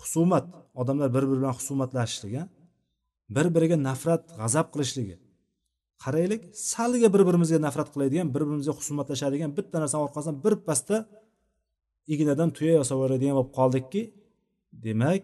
[0.00, 0.44] Husumat
[0.80, 2.42] odamlar bir biri bilan husumatlashishligi
[3.36, 5.16] bir biriga nafrat g'azab qilishligi.
[6.04, 6.42] Qaraylik
[6.72, 10.96] salga bir birimizga nafrat qiladigan bir birimizga husumatlashadigan bitta narsani orqasidan bir pasda
[12.14, 14.02] ignadan tuya yasab yuboradigan bo'lib qoldikki
[14.86, 15.22] demak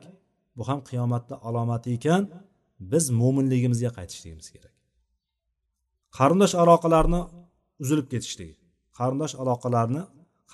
[0.57, 2.22] bu ham qiyomatni alomati ekan
[2.93, 4.75] biz mo'minligimizga qaytishligimiz kerak.
[6.18, 7.20] Qarindosh aloqalarni
[7.83, 8.55] uzilib ketishligi
[8.99, 10.03] qarindosh aloqalarni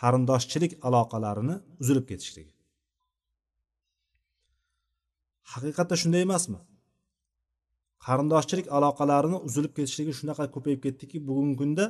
[0.01, 2.53] qarindoshchilik aloqalarini uzilib ketishligi.
[5.53, 6.59] Haqiqatda shunday emasmi?
[8.07, 11.85] Qarindoshchilik aloqalarini uzilib ketishligi shunaqa ko'payib ketdiki bugungi kunda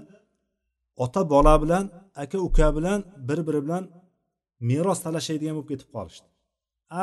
[1.05, 1.85] ota bola bilan
[2.23, 3.85] aka uka bilan bir biri bilan
[4.71, 6.27] meros talashadigan bo'lib ketib qolishdi.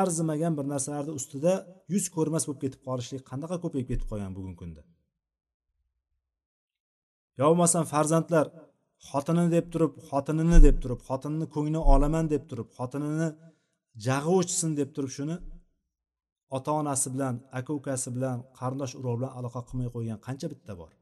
[0.00, 1.52] Arzimagan bir narsalarni ustida
[1.92, 4.82] yuz ko'rmas bo'lib ketib qolishlik qanaqa ko'payib ketib qolgan bugungi kunda?
[7.38, 8.46] Yo bo'lmasam farzandlar
[9.10, 13.28] xotinini deb turib xotinini deb turib xotinini ko'ngli olaman deb turib xotinini
[14.06, 15.36] jag'i o'chsin deb turib shuni
[16.56, 20.92] ota onasi bilan aka ukasi bilan qarindosh urug' bilan aloqa qilmay qo'ygan qancha bitta bor?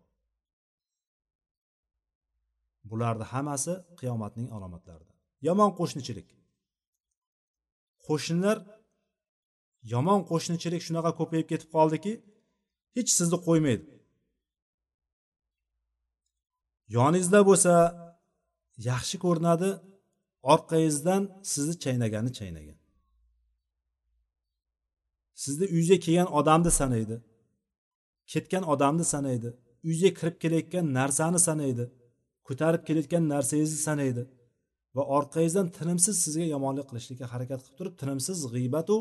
[2.91, 5.17] Bularni hammasi qiyomatning alomatlaridan
[5.49, 6.29] yomon qo'shnichilik.
[8.07, 8.59] Qo'shnilar
[9.93, 12.13] yomon qo'shnichilik shunaqa ko'payib ketib qoldiki
[12.97, 13.87] hech sizni qo'ymaydi.
[16.97, 17.75] Yoningizda bo'lsa
[18.91, 19.71] yaxshi ko'rinadi
[20.53, 21.23] orqangizdan
[21.53, 22.79] sizni chaynagani chaynagan.
[25.43, 27.17] Sizni uyingizga kelgan odamni sanaydi.
[28.33, 29.49] Ketgan odamni sanaydi.
[29.85, 31.85] Uyingizga kirib kelayotgan narsani sanaydi.
[32.47, 34.23] Ko'tarib kelayotgan narsangizni sanaydi.
[34.97, 38.97] Va orqangizdan tinimsiz sizga yomonlik qilishlikka harakat qilib turib tinimsiz g'iybatu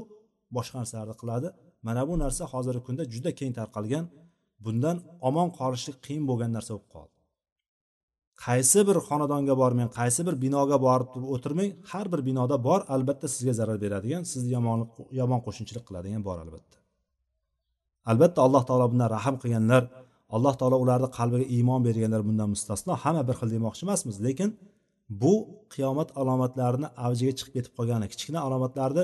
[0.56, 1.48] boshqa narsalarni qiladi.
[1.88, 4.06] Mana bu narsa hozirgi kunda juda keng tarqalgan
[4.66, 7.15] bundan omon qolishlik qiyin bo'lgan narsa bo'lib qoldi.
[8.44, 13.54] Qaysi bir xonadonga bormang qaysi bir binoga borib o'tirmang har bir binoda bor albatta sizga
[13.60, 16.78] zarar beradigan sizni yomonlik yomon qo'shnichilik qiladigan bor albatta.
[18.12, 19.84] Albatta alloh taolo bundan rahm qilganlar
[20.36, 24.50] alloh taolo ularni qalbiga iymon berganlar bundan mustasno hamma bir xil demoqchi emasmiz lekin
[25.22, 25.34] bu
[25.74, 29.04] qiyomat alomatlarini avjiga chiqib ketib qolgani kichkina alomatlarni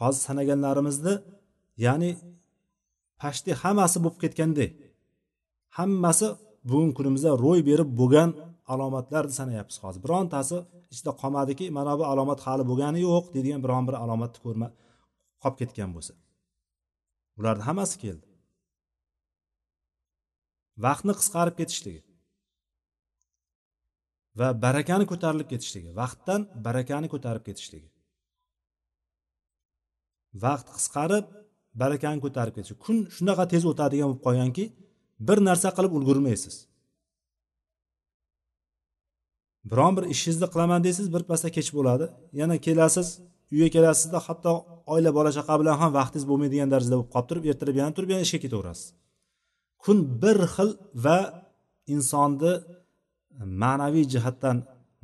[0.00, 1.14] hozir sanaganlarimizni
[1.86, 2.10] ya'ni
[3.20, 4.68] pashti hammasi bo'lib ketganday
[5.78, 6.26] hammasi
[6.68, 8.30] bugungi kunimizda ro'y berib bo'lgan
[8.72, 10.00] alomatlarni sanayapmiz hozir.
[10.06, 10.56] Birontasi
[10.92, 14.68] ichida qolmadiki mana bu alomat hali bo'lgani yo'q deydigan biron bir alomatni ko'rma
[15.42, 16.12] qolib ketgan bo'lsa.
[17.38, 18.26] Ularni hammasi keldi.
[20.84, 22.02] Vaqtni qisqarib ketishligi
[24.38, 27.88] va barakani ko'tarilib ketishligi vaqtdan barakani ko'tarib ketishligi.
[30.44, 31.26] Vaqt qisqarib
[31.82, 34.64] barakani ko'tarib ketishi kun shunaqa tez o'tadigan bo'lib qolganki
[35.28, 36.56] bir narsa qilib ulgurmaysiz.
[39.70, 42.06] Biron bir ishingizni qilaman deysiz birpasda kech bo'ladi.
[42.40, 43.08] Yana kelasiz
[43.52, 44.52] uyga kelasizda hatto
[44.92, 48.22] oila bola chaqa bilan ham vaqtingiz bo'lmaydigan darajada bo'lib qolib turib ertalab yana turib yana
[48.26, 48.86] ishga ketaverasiz.
[49.82, 50.70] Kun bir xil
[51.04, 51.18] va
[51.94, 52.52] insonni
[53.62, 54.56] ma'naviy jihatdan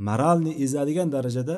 [0.08, 1.56] moralniy ezadigan darajada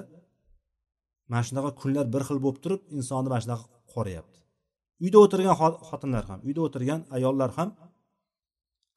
[1.31, 4.39] mana shunaqa kunlar bir xil bo'lib turib insonni mana shunaqa qorayapti
[5.05, 5.55] uyda o'tirgan
[5.89, 7.69] xotinlar ham uyda o'tirgan ayollar ham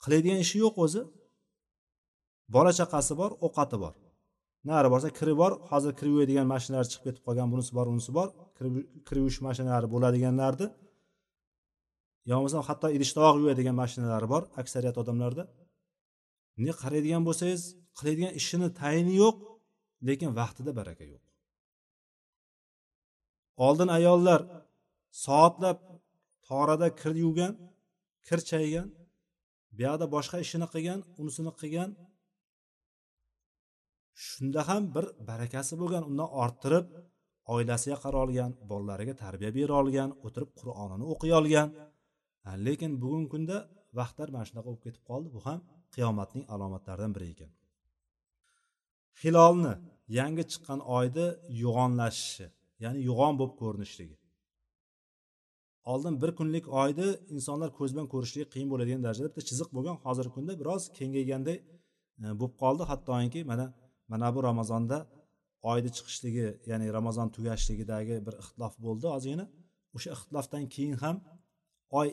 [0.03, 1.01] qiladigan ishi yo'q o'zi.
[2.55, 3.93] Bola chaqasi bor ovqati bor.
[4.69, 8.27] Nari borsa kiri bor hozir kirib yuvadigan mashinalar chiqib ketib qolgan bunisi bor unisi bor.
[9.07, 10.67] Kirib yuvish mashinalari bo'ladiganlarni
[12.29, 15.43] yo bo'lmasam hatto idish tovoq yuvadigan mashinalari bor aksariyat odamlarda.
[16.55, 17.61] Bunday qaraydigan bo'lsangiz
[17.97, 19.35] qiladigan ishini tayini yo'q
[20.07, 21.23] lekin vaqtida baraka yo'q.
[23.65, 24.41] Oldin ayollar
[25.25, 25.77] soatlab
[26.47, 27.53] torada kir yuvgan
[28.27, 28.87] kir chaygan
[29.77, 31.89] buyoqda boshqa ishini qilgan unisini qilgan
[34.26, 36.86] shunda ham bir barakasi bo'lgan undan orttirib
[37.53, 41.68] oilasiga qara olgan bolalariga tarbiya bera olgan o'tirib qur'onini o'qiy olgan.
[42.68, 43.57] Lekin bugungi kunda
[43.99, 45.28] vaqtlar mana shunaqa bo'lib ketib qoldi.
[45.36, 45.59] Bu ham
[45.95, 47.51] qiyomatning alomatlaridan biri ekan.
[49.22, 49.74] Hilolni
[50.20, 51.28] yangi chiqqan oyni
[51.63, 52.47] yo'g'onlashishi
[52.84, 54.15] ya'ni yo'g'on bo'lib ko'rinishligi.
[55.91, 59.95] Oldin bir kunlik oyni insonlar ko'z bilan ko'rishligi qiyin bo'ladigan darajada bitta chiziq bo'lgan.
[60.05, 61.57] Hozirgi kunda biroz kengayganday
[62.24, 62.84] e, bo'lib qoldi.
[62.91, 63.65] Hattoki mana
[64.12, 64.97] mana bu ramazonda
[65.72, 69.45] oyni chiqishligi ya'ni ramazon tugashligidagi bir ixtilof bo'ldi ozgina.
[69.95, 71.16] O'sha ixtilofdan keyin ham
[71.99, 72.08] oy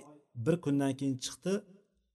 [0.47, 1.53] bir kundan keyin chiqdi.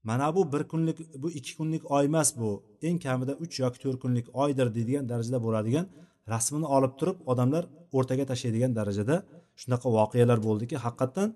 [0.10, 2.50] Mana bu bir kunlik bu ikki kunlik oy emas bu
[2.88, 5.86] eng kamida uch yoki to'rt kunlik oydir deydigan darajada bo'ladigan
[6.34, 7.64] rasmini olib turib odamlar
[7.98, 9.16] o'rtaga tashlaydigan darajada
[9.62, 10.76] shunaqa voqealar bo'ldiki.
[10.86, 11.30] Haqiqatdan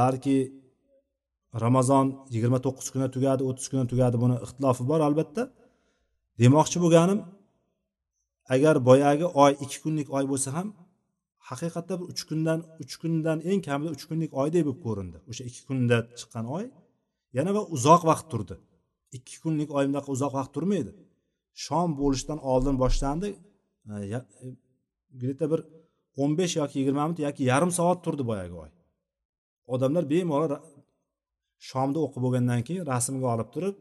[0.00, 0.36] balki
[1.64, 5.42] ramazon yigirma to'qqiz kunda tugadi o'ttiz kunda tugadi buni ixtilofi bor albatta.
[6.42, 7.18] Demoqchi bo'lganim
[8.48, 10.68] agar boyagi oy ikki kunlik oy bo'lsa ham
[11.50, 15.18] haqiqatda bir uch kundan uch kundan eng kamida uch kunlik oyday bo'lib ko'rindi.
[15.30, 16.64] O'sha ikki kunda chiqqan oy
[17.36, 18.54] yana va uzoq vaqt turdi.
[19.16, 20.92] Ikki kunlik oy bunaqa uzoq vaqt turmaydi.
[21.64, 23.28] Shom bo'lishdan oldin boshlandi.
[25.20, 25.60] Где e, bir
[26.22, 28.70] o'n besh yoki yigirma minut yoki yarim soat turdi boyagi oy.
[29.74, 30.50] Odamlar bemalol
[31.70, 33.76] shomni o'qib bo'lgandan keyin rasmga olib turib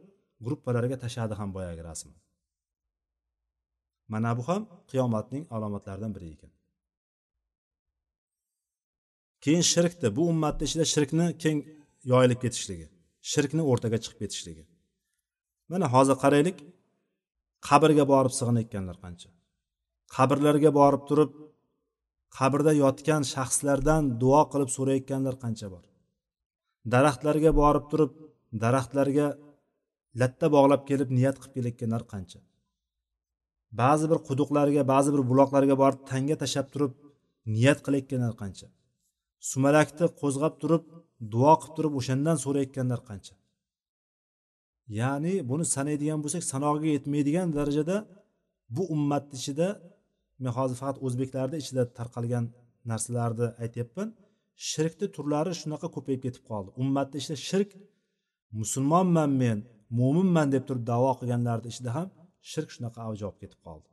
[0.46, 2.23] gruppalarga tashladi ham boyagi rasmni
[4.12, 6.52] mana bu ham qiyomatning alomatlaridan biri ekan.
[9.44, 11.60] Keyin shirkni bu ummatni ichida shirkni keng
[12.12, 12.88] yoyilib ketishligi
[13.32, 14.64] shirkni o'rtaga chiqib ketishligi.
[15.72, 16.58] Mana hozir qaraylik
[17.68, 19.30] qabrga borib sig'inayotganlar qancha?
[20.16, 21.32] Qabrlarga borib turib
[22.38, 25.84] qabrda yotgan shaxslardan duo qilib so'rayotganlar qancha bor?
[26.94, 28.12] Daraxtlarga borib turib
[28.64, 29.28] daraxtlarga
[30.22, 32.40] latta bog'lab kelib niyat qilib kelayotganlar qancha?
[33.82, 36.92] Ba'zi bir quduqlarga ba'zi bir buloqlarga borib tanga tashlab turib
[37.56, 38.68] niyat qilayotganlar qancha?
[39.52, 40.84] Sumalakni qo'zg'ab turib
[41.34, 43.36] duo qilib turib o'shandan so'rayotganlar qancha?
[45.00, 47.98] Ya'ni buni sanaydigan bo'lsak sanog'iga yetmaydigan darajada
[48.76, 49.68] bu ummatni ichida
[50.42, 52.46] men hozir faqat o'zbeklarni ichida tarqalgan
[52.92, 54.08] narsalarni aytyapman
[54.70, 56.70] shirkni turlari shunaqa ko'payib ketib qoldi.
[56.82, 57.70] Ummatni ichida shirk
[58.60, 59.58] musulmonman men
[60.00, 62.08] mo'minman deb turib davo qilganlarni ichida ham
[62.52, 63.90] shirk shunaqa avj olib ketib qoldi.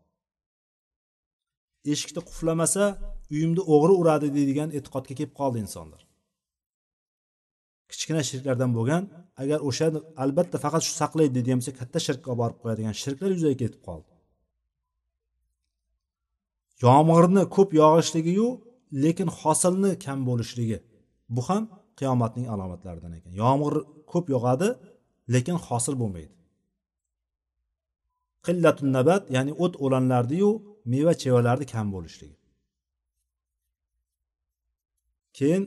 [1.92, 2.84] Eshikni quflamasa
[3.34, 6.02] uyimni o'g'ri uradi deydigan e'tiqodga kelib qoldi insonlar.
[7.90, 9.02] Kichkina shirklardan bo'lgan
[9.42, 9.86] agar o'sha
[10.24, 14.10] albatta faqat shu saqlaydi deydigan bo'lsa katta shirkka olib borib qo'yadigan shirklar yuzaga ketib qoldi.
[16.84, 18.48] Yomg'irni ko'p yog'ishligiyu
[19.04, 20.78] lekin hosilni kam bo'lishligi.
[21.34, 21.62] Bu ham
[21.98, 23.32] qiyomatning alomatlaridan ekan.
[23.42, 23.74] Yomg'ir
[24.12, 24.68] ko'p yog'adi
[25.34, 26.34] lekin hosil bo'lmaydi.
[28.46, 30.50] Qillatun nabat ya'ni o't o'lanlarniyu
[30.92, 32.36] meva chevalarni kam bo'lishligi.
[35.38, 35.64] Keyin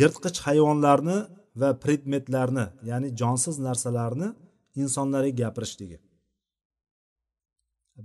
[0.00, 1.18] yirtqich hayvonlarni
[1.60, 4.28] va predmetlarni ya'ni jonsiz narsalarni
[4.82, 5.98] insonlarga gapirishligi.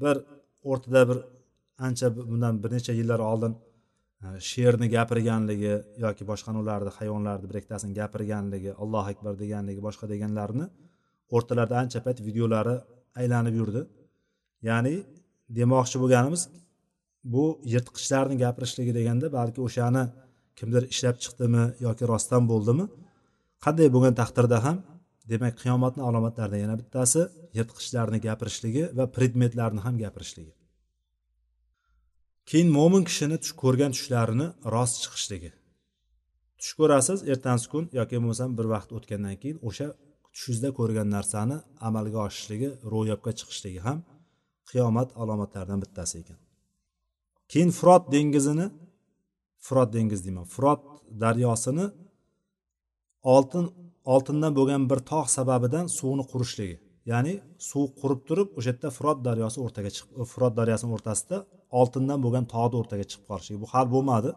[0.01, 0.15] Bir
[0.71, 1.19] o'rtada bir
[1.87, 3.53] ancha bundan bir necha yillar oldin
[4.25, 5.73] e, sherni gapirganligi
[6.05, 10.65] yoki boshqa ularni hayvonlarni bir ikkitasini gapirganligi allohu akbar deganligi boshqa deganlarini
[11.35, 12.75] o'rtalarda ancha payt videolari
[13.19, 13.81] aylanib yurdi.
[14.69, 14.95] Ya'ni
[15.57, 16.41] demoqchi bo'lganimiz
[17.33, 20.03] bu yirtqichlarni gapirishligi deganda balki o'shani
[20.59, 22.85] kimdir ishlab chiqdimi yoki rostdan bo'ldimi?
[23.65, 24.77] Qanday bo'lgan taqdirda ham
[25.31, 27.21] demak qiyomatni alomatlaridan yana bittasi
[27.57, 30.53] yirtqichlarni gapirishligi va predmetlarni ham gapirishligi
[32.49, 35.51] keyin mo'min kishini tush ko'rgan tushlarini rost chiqishligi.
[36.59, 39.87] Tush ko'rasiz ertasi kun yoki bo'lmasam bir vaqt o'tgandan keyin o'sha
[40.33, 41.57] tushingizda ko'rgan narsani
[41.87, 43.97] amalga oshishligi ro'yobga chiqishligi ham
[44.69, 46.39] qiyomat alomatlaridan bittasi ekan.
[47.51, 48.67] Keyin furot dengizini
[49.65, 50.81] furot dengizi deyman furot
[51.23, 51.85] daryosini
[53.35, 53.65] oltin
[54.13, 56.77] oltindan bo'lgan bir tog' sababidan suvni qurishligi.
[57.11, 57.33] Ya'ni
[57.69, 61.37] suv qurib turib o'sha yerda furot daryosi o'rtaga chiqib e, furot daryosini o'rtasida
[61.79, 63.59] oltindan bo'lgan tog'ni o'rtaga chiqib qolishligi.
[63.63, 64.31] Bu hali bo'lmadi.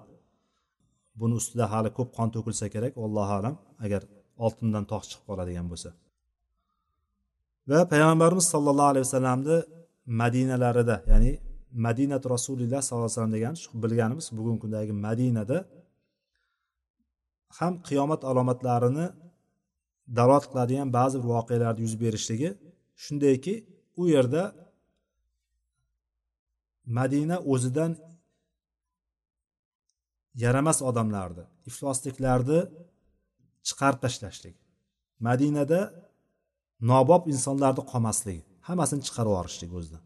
[1.20, 3.54] Buni ustida hali ko'p qon to'kilsa kerak allohu alam.
[3.84, 4.02] Agar
[4.44, 5.90] oltindan tog' chiqib qoladigan bo'lsa.
[7.70, 9.56] Va payg'ambarimiz sollallohu alayhi vasallamni
[10.22, 11.32] madinalarida ya'ni
[11.86, 15.58] madinat rasulilloh sollallohu alayhi vasallam degani shu bilganimiz bugungi kundagi madinada
[17.58, 19.06] ham qiyomat alomatlarini
[20.18, 22.50] dalolat qiladigan ba'zi bir voqealarni yuz berishligi
[23.04, 23.54] shundayki
[24.00, 24.42] u yerda
[26.98, 27.92] madina o'zidan
[30.44, 32.60] yaramas odamlarni iflosliklarni
[33.68, 34.56] chiqarib tashlashlik.
[35.28, 35.80] Madinada
[36.90, 40.02] nobob insonlarni qolmasligi hammasini chiqarib yuborishlik o'zidan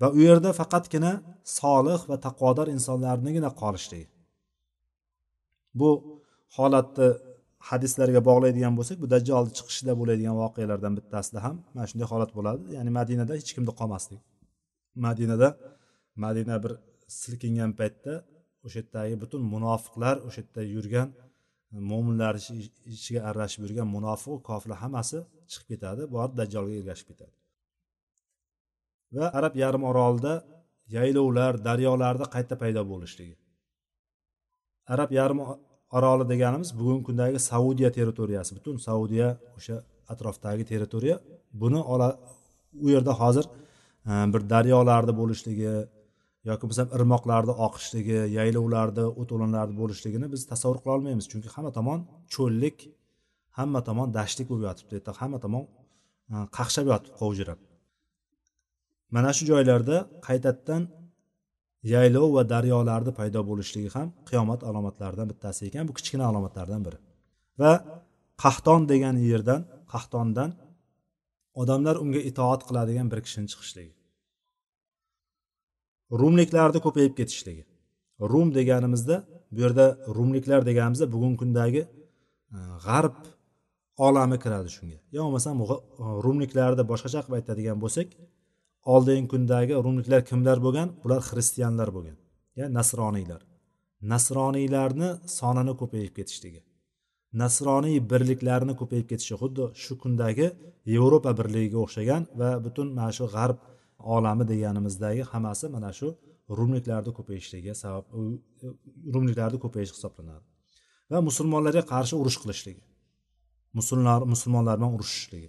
[0.00, 1.12] va u yerda faqatgina
[1.58, 4.08] solih va taqvodor insonlarnigina qolishligi
[5.80, 5.90] bu
[6.56, 7.08] holatni
[7.68, 12.62] hadislarga bog'laydigan bo'lsak bu dajjolni chiqishida bo'ladigan voqealardan bittasida ham mana shunday holat bo'ladi.
[12.76, 14.20] Ya'ni madinada hech kimni qolmaslik
[15.06, 15.48] madinada
[16.24, 16.72] madina bir
[17.20, 18.12] silkingan paytda
[18.66, 21.08] o'sha yerdagi butun munofiqlar o'sha yerda yurgan
[21.72, 22.34] mo'minlar
[22.94, 25.18] ichiga aralashib yurgan munofiq kofirlar hammasi
[25.52, 27.34] chiqib ketadi borib dajjolga ergashib ketadi.
[29.16, 30.34] Va arab yarim orolida
[30.96, 33.36] yaylovlar daryolarda qayta paydo bo'lishligi.
[34.94, 35.40] Arab yarim
[35.98, 38.50] oroli deganimiz bugungi kundagi saudiya territoriyasi.
[38.58, 39.76] Butun saudiya o'sha
[40.12, 41.16] atrofdagi territoriya.
[41.62, 41.80] Buni
[42.84, 43.44] u yerda hozir
[44.10, 45.72] e, bir daryolarni bo'lishligi
[46.50, 51.26] yoki bo'lmasam irmoqlarni oqishligi yaylovlarni o't o'lanlarni bo'lishligini biz tasavvur qila olmaymiz.
[51.32, 51.98] Chunki hamma tomon
[52.34, 52.78] cho'llik
[53.58, 54.92] hamma tomon dashtlik bo'lib yotibdi.
[54.98, 55.64] Yerda hamma tomon
[56.32, 57.58] e, qaqshab yotibdi qovjirab
[59.14, 59.96] mana shu joylarda
[60.28, 60.82] qaytadan
[61.94, 65.84] yaylov va daryolarni paydo bo'lishligi ham qiyomat alomatlaridan bittasi ekan.
[65.88, 66.98] Bu kichkina alomatlardan biri.
[67.60, 67.72] Va
[68.44, 69.60] qahton degan yerdan
[69.92, 70.50] qahtondan
[71.62, 73.92] odamlar unga itoat qiladigan bir kishini chiqishligi.
[76.12, 77.64] Rumliklarni ko'payib ketishligi.
[78.32, 79.16] Rum deganimizda
[79.52, 79.86] bu yerda
[80.16, 83.16] rumliklar deganimizda bugungi kundagi e, g'arb
[84.06, 84.98] olami kiradi shunga.
[85.16, 85.66] Yo bo'lmasam e,
[86.26, 88.08] rumliklarni boshqacha qilib aytadigan bo'lsak
[88.94, 90.88] oldingi kundagi rumliklar kimlar bo'lgan?
[91.02, 92.16] Bular xristianlar bo'lgan
[92.58, 93.40] ya'ni nasroniylar.
[94.12, 96.60] Nasroniylarni sonini ko'payib ketishligi.
[97.42, 100.46] Nasroniy birliklarni ko'payib ketishi xuddi shu kundagi
[100.94, 103.58] yevropa birligiga o'xshagan va butun mana shu g'arb
[103.98, 106.08] olami deganimizdagi hammasi mana shu
[106.58, 108.04] rumliklarni ko'payishligi sabab
[109.14, 110.44] rumliklarni ko'payishi hisoblanadi.
[111.10, 112.82] Va musulmonlarga qarshi urush qilishligi.
[113.78, 115.48] Musulmonlar musulmonlar bilan urushishligi.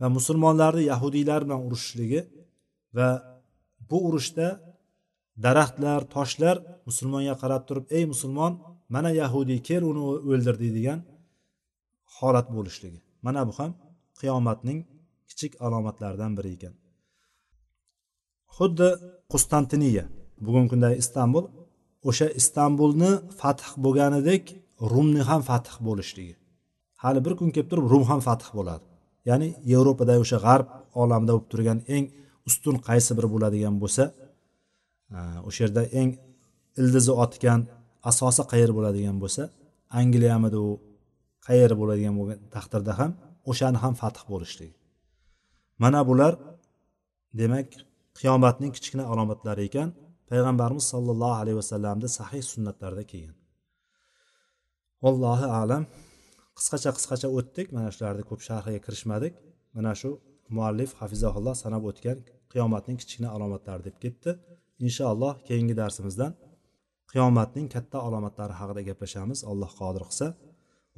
[0.00, 2.20] Va musulmonlarni yahudiylar bilan urushishligi
[2.96, 3.08] va
[3.90, 4.46] bu urushda
[5.44, 6.56] daraxtlar toshlar
[6.88, 8.52] musulmonga qarab turib ey musulmon
[8.94, 11.00] mana yahudiy kel uni o'ldir deydigan
[12.16, 13.00] holat bo'lishligi.
[13.26, 13.70] Mana bu ham
[14.20, 14.78] qiyomatning
[15.28, 16.74] kichik alomatlaridan biri ekan.
[18.56, 18.88] Xuddi
[19.32, 20.04] qustantiniya.
[20.46, 21.44] Bugungi kundagi istanbul
[22.08, 24.42] o'sha istanbulni fath bo'lganidek
[24.92, 26.34] rumni ham fath bo'lishligi.
[27.02, 28.84] Hali bir kun kelib turib rum ham fath bo'ladi.
[29.28, 30.66] Ya'ni yevropadagi o'sha g'arb
[31.02, 32.04] olamida bo'lib turgan eng
[32.48, 34.04] ustun qaysi biri bo'ladigan bo'lsa
[35.16, 36.10] e, o'sha yerda eng
[36.80, 37.60] ildizi otgan
[38.10, 39.42] asosi qayer bo'ladigan bo'lsa
[40.00, 40.70] angliyamidi u
[41.46, 43.10] qayer bo'ladigan bo'lgan taqdirda ham
[43.50, 44.74] o'shani ham fath bo'lishligi.
[45.82, 46.32] Mana bular
[47.40, 47.68] demak
[48.18, 49.88] qiyomatning kichkina alomatlari ekan
[50.30, 53.36] payg'ambarimiz sollallohu alayhi vasallamni sahih sunnatlarida kelgan.
[55.04, 55.82] Vallohu alam.
[56.58, 57.66] Qisqacha qisqacha o'tdik.
[57.76, 59.32] Mana shularni ko'p sharhiga kirishmadik.
[59.76, 60.10] Mana shu
[60.56, 62.18] muallif hafizaulloh sanab o'tgan
[62.52, 64.30] qiyomatning kichkina alomatlari deb ketdi.
[64.86, 66.32] Inshaalloh keyingi darsimizdan
[67.12, 69.38] qiyomatning katta alomatlari haqida gaplashamiz.
[69.50, 70.26] Alloh qodir qilsa.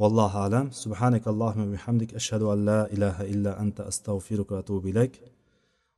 [0.00, 0.66] Vallohu alam.
[0.82, 2.10] Subhanakallohumma bihamdik.
[2.20, 5.14] Ashhadu an la ilaha illa anta astag'firuka va atubu ilayk.